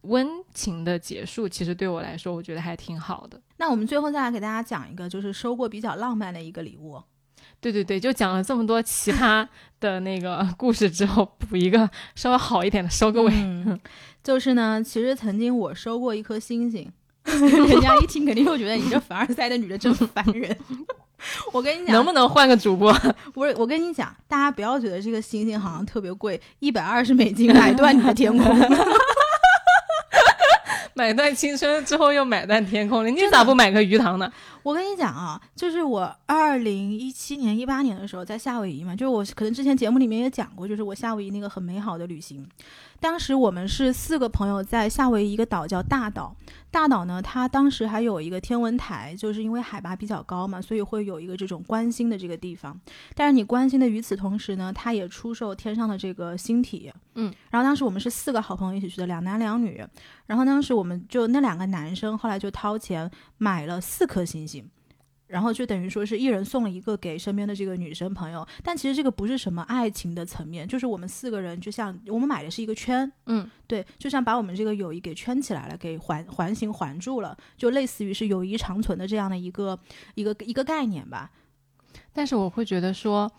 [0.01, 3.39] 温情的结束，其实对我来说，我觉得还挺好的。
[3.57, 7.01] 那我们最后再来给大家讲一个，就是收过比较浪漫的一个礼物。
[7.59, 9.47] 对对对，就讲了这么多奇葩
[9.79, 13.31] 的那个 故事之后，补一个稍微好一点的收个尾。
[13.31, 13.79] 嗯，
[14.23, 16.91] 就是呢，其实曾经我收过一颗星星，
[17.23, 20.57] 人家一听肯定又觉得你这凡尔赛的女的真烦人。
[21.51, 22.91] 我跟你讲，能不能换个主播？
[23.33, 28.55] 不是，我跟你讲，大家不要觉得这个星星好像特别贵，一百二十美金买断你的天空。
[30.93, 34.31] 买断青春之后又买断天空了，你咋不买个鱼塘呢？
[34.63, 42.47] 我跟你讲啊，就是我二零一七年、一八年的时候在夏威夷嘛，就是我可能之前节目里面也讲过，就是我夏威夷那个很美好的旅行。
[42.99, 46.35] 当时我们是四个朋友在夏威夷一个岛叫大岛，
[46.69, 52.79] 大岛呢，它当时还有一个天文台，就是因为海拔比较高嘛，所以会有一个这种观星的这个地方。
[53.15, 56.93] 但是你观星的与此同时呢，它也出售天上的这个星体。
[57.15, 59.83] 嗯，然后当时我们是四个好朋友一起去的，两男两女。
[60.27, 64.50] 然后当时我们就那两个男生后来就掏钱买了四颗星星。
[65.31, 79.79] 然后就等于说是一人送了一个给身边的这个女生朋友，但其实这个不是什么爱情的层面，就是我们四个人就像我们买的是一个圈，嗯，对，就像把我们这个友谊给圈起来了，给环环形环住了，就类似于是友谊长存的这样的一个
[80.15, 81.31] 一个一个概念吧。
[82.13, 83.31] 但是我会觉得说，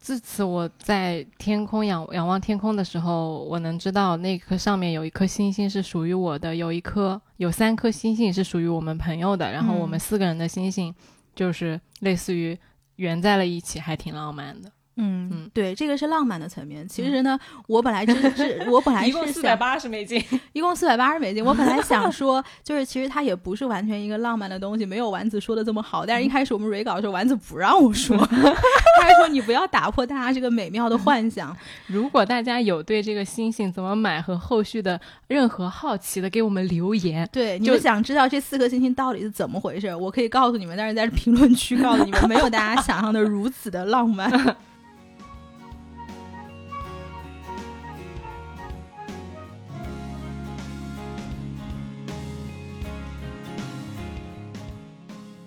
[0.00, 10.92] 自此我在天空仰仰望天空的时候，我能知道那颗上面有一颗星星是属于我的，有一颗有三颗星星是属于我们朋友的，然后我们嗯四个人的星星
[11.34, 12.58] 就是类似于
[12.96, 14.72] 圆在了一起，还挺浪漫的。
[15.00, 16.86] 嗯嗯对，这个是浪漫的层面。
[16.86, 20.22] 其实呢，我本来真是我本来 是想八十美金，
[20.52, 21.44] 一共四百八十美金。
[21.44, 26.04] 我本来想 说，就是其实它也不是完全一个浪漫的东西，没有丸子说的这么好。
[26.04, 31.56] 但是一开始我们 re 稿的时候，丸子不让我说，他还说你不要打破大家这个美妙的幻想。
[31.86, 37.28] 如果大家有对这个星星怎么买和后续的任何好奇的，给我们留言。
[37.32, 39.94] 对，你就们想知道这四颗星星到底是怎么回事？
[39.94, 44.30] 我可以告诉你们，但是在评论区告诉你们，没有大家想象的如此的浪漫。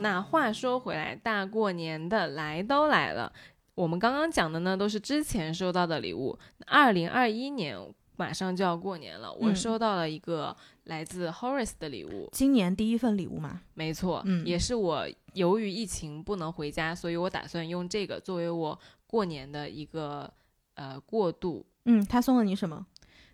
[0.03, 3.31] 那话说回来，大过年的来都来了，
[3.73, 6.37] 我们刚刚讲的呢都是之前收到的礼物。
[6.67, 7.77] 二零二一年
[8.17, 18.77] 马上就要过年了，我嗯收到了一个来自 Horace 的礼物，今年第一份礼物嘛，没错，嗯也是我由于疫情不能回家，所以我打算用这个作为我
[19.07, 20.29] 过年的一个
[20.75, 21.65] 呃过渡。
[21.85, 22.85] 嗯，他送了你什么？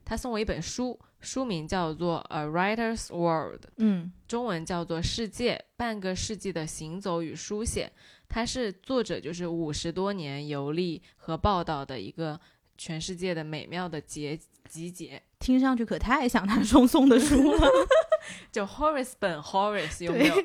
[0.05, 3.61] 他送我一本书，书名叫做《A Writer's World》。
[3.78, 7.91] 嗯中文叫做《世界：半个世纪的行走与书写》，
[8.28, 12.39] 它是作者就是五十多年游历和报道的一个
[12.78, 15.22] 全世界的美妙的结集结。
[15.40, 17.68] 听上去可太像他送送的书了。
[18.52, 20.36] 就 Horace 本 Horace 有没有？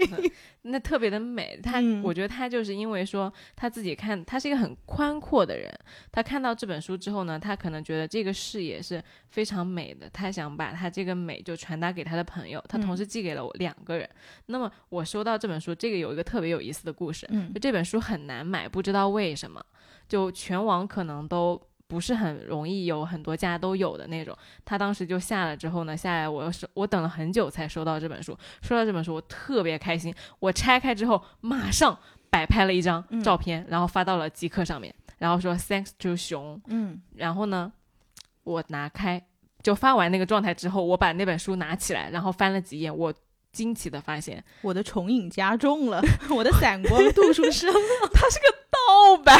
[0.62, 1.58] 那特别的美。
[1.62, 5.68] 他，我觉得他就是因为说他自己看，他是一个很宽阔的人。
[6.12, 10.08] 他看到这本书之后呢，他可能觉得这个视野是非常美的。
[10.10, 12.62] 他想把他这个美就传达给他的朋友。
[12.68, 14.08] 他同时寄给了我两个人。
[14.46, 17.26] 那么我收到这本书，这个有一个特别有意思的故事。
[17.30, 19.62] 嗯，就这本书很难买，不知道为什么，
[20.08, 21.60] 就全网可能都。
[21.86, 31.96] 不是很容易有很多家都有的那种，他当时就下了之后呢，下来我是我等了很久才收到这本书，收到这本书我特别开心，我拆开之后马上
[32.30, 37.72] 摆拍了一张照片，然后发到了极客上面，然后说 Thanks to 熊，嗯，然后呢，
[38.42, 39.22] 我拿开
[39.62, 43.12] 就发完那个状态之后，我把那本书拿起来，然后翻了几页，我
[43.52, 46.02] 惊奇的发现我的重影加重了，
[46.34, 49.38] 我的散光度数升了，它是个盗版。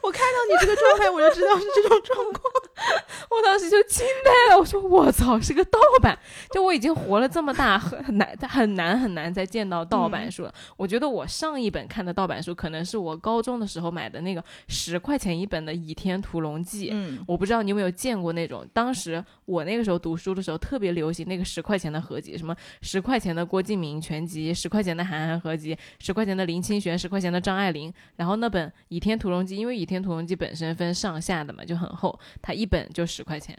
[0.00, 2.52] 我看到你这个状态，我就知道是这种状况。
[3.30, 6.18] 我当时就惊呆了，我说：“我操，是个盗版！”
[6.52, 10.54] 就我已经活了这么大，很难很难很难再见到盗版书了。
[10.76, 16.90] 我觉得我上一本看的盗版书，可能是我高中的时候买的那个十块钱一本的《倚天屠龙记》。
[16.92, 18.66] 嗯，我不知道你有没有见过那种。
[18.72, 27.92] 当时我那个时候读书的时候，特别流行那个十块钱的合集，什么十块钱的郭敬明全集，十块钱的韩寒合集，十块钱的林清玄，十块钱的张爱玲。
[28.16, 33.54] 然后那本《倚天屠龙记》，因为《倚天屠龙记》本身分上下的嘛，就很厚，它一本就十块钱。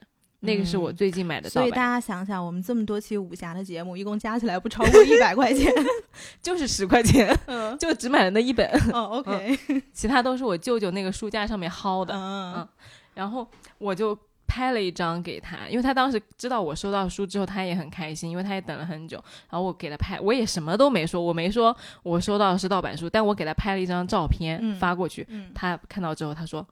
[0.45, 5.74] 那个是我最近买的，所以大家想想，我们这么多期武侠的节目，一共加起来不超过 一百块钱，
[6.43, 8.68] 就是十块钱，嗯，就只买了那一本。
[8.91, 9.57] 哦，OK，
[9.93, 12.14] 其他都是我舅舅那个书架上面薅的。
[12.14, 12.68] 嗯，
[13.14, 13.47] 然后
[13.78, 19.16] 我就拍了一张给他，因为他当时知道我收到书之后，他也很开心，因为他也等了很久。
[19.49, 25.26] 然后我给他拍，我也什么都没说，我没说我收到的是盗版书，但我给他拍了一张照片发过去。
[25.55, 26.68] 他看到之后，他说。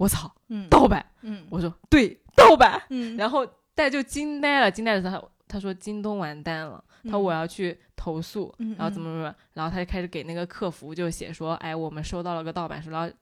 [0.00, 0.34] 我操，
[0.70, 1.04] 盗版！
[1.20, 2.80] 嗯，我说对，盗版。
[2.88, 3.44] 嗯，然后
[3.74, 13.14] 大家就惊呆了，惊呆了他，他说京东完蛋了，他说我要去投诉，然后怎么怎么，然后他就开始给那个客服就写说，哎，我们收到了个盗版书，然后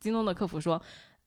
[0.00, 0.82] 京东的客服说，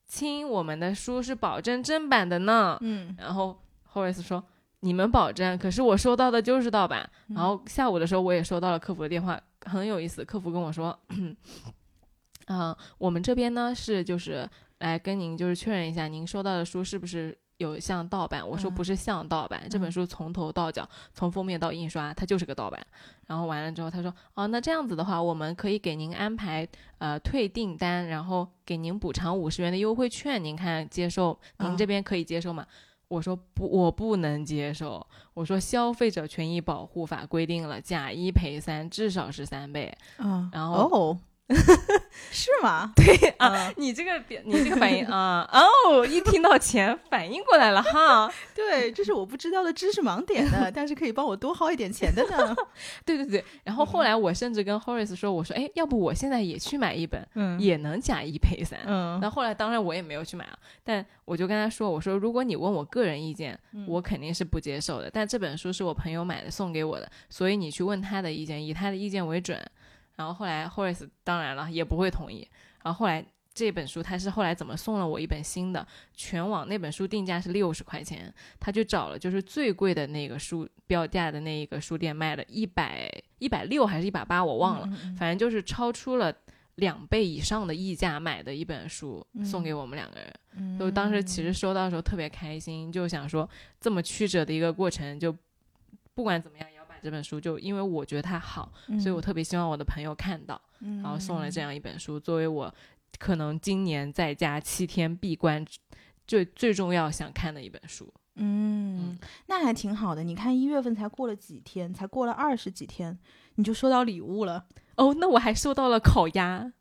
[0.06, 2.76] 亲，我们的书是保证正版的呢。
[2.82, 3.58] 嗯，然后
[3.94, 4.44] Horace 说，
[4.80, 7.08] 你们保证，可是我收到的就是盗版。
[7.28, 10.98] 然后下午的时候我也收到了客服的电话，很有意思，客服跟我说，
[12.48, 14.46] 嗯，我们这边呢是就是。
[14.78, 18.46] 来跟您就是确认一下，您收到的书是不是有像盗版？
[18.48, 22.80] 我说不是像盗版，这本书从头到脚，从封面到印刷，它就是个盗版。
[23.26, 26.66] 然后完了之后，他说，哦，那这样子的话，我们可以给您安排
[26.98, 31.38] 呃退订单，然后给您补偿五十元的优惠券，您看接受？
[31.58, 32.64] 您这边可以接受吗？
[33.08, 35.04] 我说不，我不能接受。
[35.34, 39.92] 我说消费者权益保护法规定了，假一赔三，至少是三倍。
[40.18, 41.18] 嗯，然后。
[42.30, 42.92] 是吗？
[42.94, 48.30] 对啊，你这个表，你这个反应啊，哦，一听到钱反应过来了哈。
[48.54, 52.54] 对，这是我不知道的知识盲点的，但是可以帮我多薅一点钱的呢。
[53.04, 58.78] 对对对，然后后来我甚至跟 Horace 说，我说，哎，要不我现在也去买一本，嗯，也能假一赔三。
[58.84, 65.10] 嗯，那后来当然我也没有去买啊，但我就跟他说，我说如果你问我个人意见，我肯定是不接受的。
[65.10, 69.58] 但这本书是我朋友买的送给我的，所以你去问他的意见，以他的意见为准。
[70.18, 72.46] 然后后来，Horace 当然了也不会同意。
[72.82, 75.86] 然后后来这本书他是后来怎么送了我一本新的？
[76.12, 83.08] 全网那本书定价是六十块钱，他就找了就是最贵的那个书标价的那一个书店卖了一百
[83.38, 86.34] 一百六还是一百八我忘了，反正就是超出了
[86.74, 90.78] 两倍以上的溢价买的一本书送给我们两个人。
[90.78, 93.48] 就当时其实收到的时候特别开心，就想说
[93.80, 95.32] 这么曲折的一个过程，就
[96.12, 96.68] 不管怎么样。
[97.02, 102.72] 这本书就因为我觉得它好，所以我特别希望我的朋友看到，然后送了这样一本书，作为我
[103.18, 105.64] 可能今年在家七天闭关
[106.26, 108.12] 最最重要想看的一本书。
[108.40, 110.22] 嗯，那还挺好的。
[110.22, 113.18] 你看一月份才过了几天，才过了二十几天，
[113.56, 114.64] 你就收到礼物了。
[114.96, 116.72] 哦，那我还收到了烤鸭。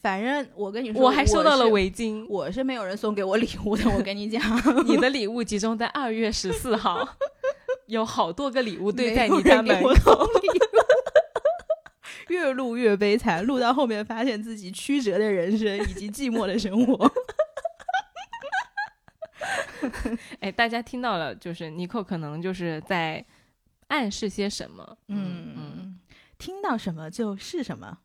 [0.00, 2.24] 反正我跟你说，我还收到了围巾。
[2.28, 4.40] 我是没有人送给我礼物的，我跟你讲，
[4.86, 7.16] 你的 礼物集中在二月十四号。
[7.88, 10.26] 有好多个礼物堆在你家门口，
[12.28, 17.10] 越录越悲惨，录到后面发现自己曲折的人生以及寂寞的生活。
[20.40, 23.24] 哎，大家听到了，就是尼克可能就是在
[23.86, 24.98] 暗示些什么？
[25.08, 25.98] 嗯嗯，
[26.36, 27.98] 听到什么就是什么。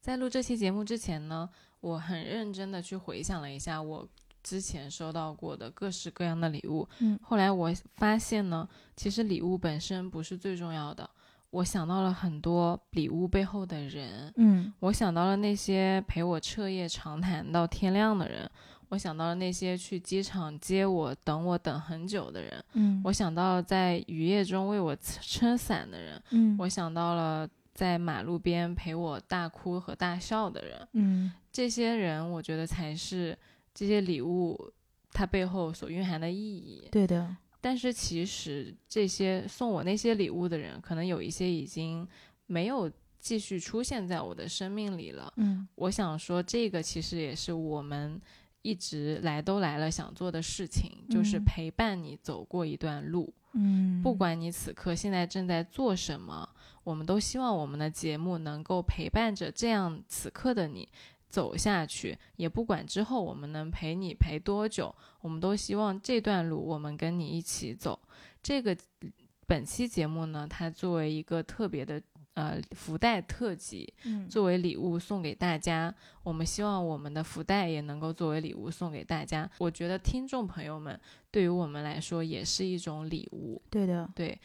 [0.00, 1.50] 在录这期节目之前呢，
[1.80, 4.08] 我很认真的去回想了一下我。
[4.42, 11.08] 之前收到过的各式各样的礼物，嗯，后来我发现呢，其实礼物本身不是最重要的。
[11.50, 18.50] 我想到了很多礼物背后的人，嗯，我想到了那些陪我彻夜长谈到天亮的人，
[18.88, 31.32] 我想到了那些去机场接我、等我等很久的人，嗯，我想到了在雨夜中为我撑伞的人，嗯，我想到了在马路边陪我大哭和大笑的人，嗯。
[31.52, 33.38] 这些人我觉得才是
[33.74, 34.72] 这些礼物
[35.12, 36.88] 它背后所蕴含的意义。
[36.90, 42.06] 对的，但是其实这些送我那些礼物的人，可能有一些已经
[42.46, 45.32] 没有继续出现在我的生命里了。
[45.36, 48.20] 嗯我想说，这个其实也是我们
[48.62, 53.32] 一直来都来了想做的事情，就是嗯陪伴你走过一段路。
[53.54, 56.48] 嗯，不管你此刻现在正在做什么，
[56.84, 60.88] 我们都希望我们的节目能够陪伴着这样此刻的你
[61.32, 62.16] 走下去。
[62.36, 67.98] 也不管之后我们能陪你陪多久，我们都希望这段路我们跟你一起走。
[68.42, 68.76] 这个
[69.46, 72.00] 本期节目呢，它作为一个特别的
[72.34, 75.94] 呃福袋特辑，嗯作为礼物送给大家。
[76.22, 79.50] 我们希望我们的福袋也能够作为礼物送给大家。
[79.58, 80.98] 我觉得听众朋友们
[81.30, 83.60] 对于我们来说也是一种礼物。
[83.70, 84.38] 对的，对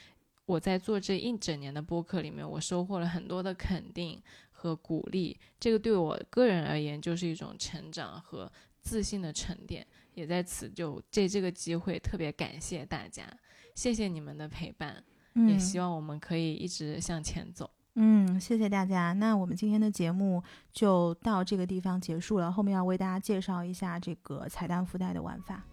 [0.46, 4.22] 我在做这一整年的播客里面，我收获了很多的肯定
[4.58, 5.40] 和鼓励。
[5.60, 8.52] 这个对我个人而言就是一种成长和
[8.82, 9.86] 自信的沉淀。
[10.16, 13.24] 也在此就借这个机会特别感谢大家，
[13.76, 14.96] 谢谢你们的陪伴，
[15.36, 17.70] 也嗯希望我们可以一直向前走。
[17.94, 19.14] 嗯，谢谢大家。
[19.14, 20.42] 那我们今天的节目
[20.74, 22.52] 就到这个地方结束了。
[22.52, 25.64] 后面要为大家介绍一下这个彩蛋福袋的玩法。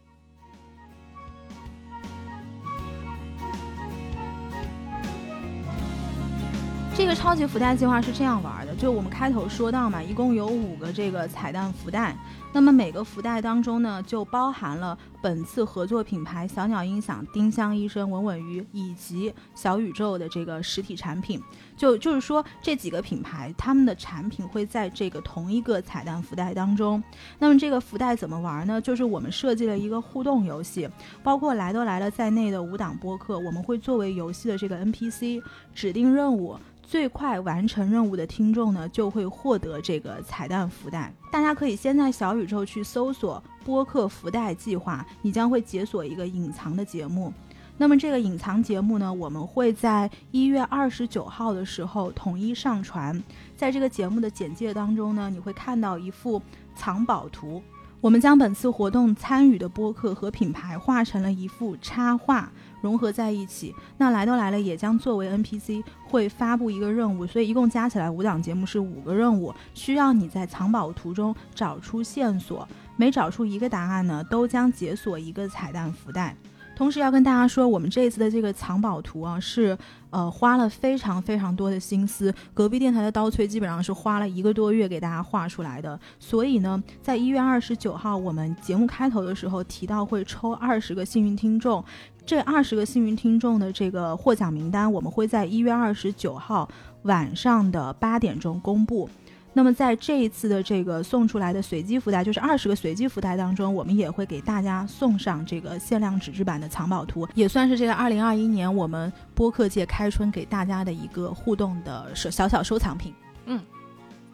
[6.97, 12.15] 这个超级福袋计划是这样玩的，就我们开头说到嘛，一共有五个这个彩蛋福袋，
[12.53, 21.41] 那么每个福袋当中呢，就包含了本次合作品牌小鸟音响、丁香医生、稳稳鱼以及小宇宙的这个实体产品。
[21.79, 27.03] 就就是说，这几个品牌他们的产品会在这个同一个彩蛋福袋当中。
[27.39, 28.79] 那么这个福袋怎么玩呢？
[28.79, 30.87] 就是我们设计了一个互动游戏，
[31.23, 35.43] 包括来都来了在内的五档播客，我们会作为游戏的这个 NPC
[35.75, 36.59] 指定任务。
[36.87, 41.11] 最快完成任务的听众呢，就会获得这个彩蛋福袋。
[41.33, 47.33] 大家可以先在小宇宙去搜索“播客福袋计划”，你将会解锁一个隐藏的节目。
[47.77, 53.21] 那么这个隐藏节目呢，我们会在一月二十九号的时候统一上传。
[53.57, 56.41] 在这个节目的简介当中呢，你会看到一幅
[56.77, 57.63] 藏宝图。
[58.01, 62.53] 我们将本次活动参与的播客和品牌画成了一幅插画，
[62.83, 63.75] 融合在一起。
[63.97, 65.83] 那来都来了也将作为 NPC
[66.15, 72.69] 会发布一个任务，所以一共加起来五档节目是五个任务，需要你在藏宝图中找出线索。
[72.97, 76.37] 每找出一个答案呢，都将解锁一个彩蛋福袋。
[76.77, 79.77] 同时要跟大家说，我们这次的这个藏宝图啊，是
[80.11, 82.35] 呃花了非常非常多的心思。
[82.53, 85.99] 隔壁电台的刀崔基本上是花了一个多月给大家画出来的。
[86.19, 91.85] 所以呢，在一月二十九号，我们节目开头的时候提到会抽二十个幸运听众，
[92.27, 96.69] 这二十个幸运听众的这个获奖名单，我们会在一月二十九号
[97.03, 99.09] 晚上的八点钟公布。
[99.57, 113.15] 那么在这一次的这个送出来的随机福袋，就是二十个随机福袋当中，我们也会给大家送上这个限量纸质版的藏宝图，也算是这个二零二一年我们播客界开春给大家的一个互动的小小小收藏品。
[113.47, 113.61] 嗯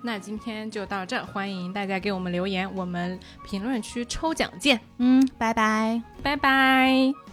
[0.03, 6.01] 那今天就到这儿，欢迎大家给我们留言，我们评论区抽奖见，嗯，拜拜。
[6.23, 7.30] 拜拜。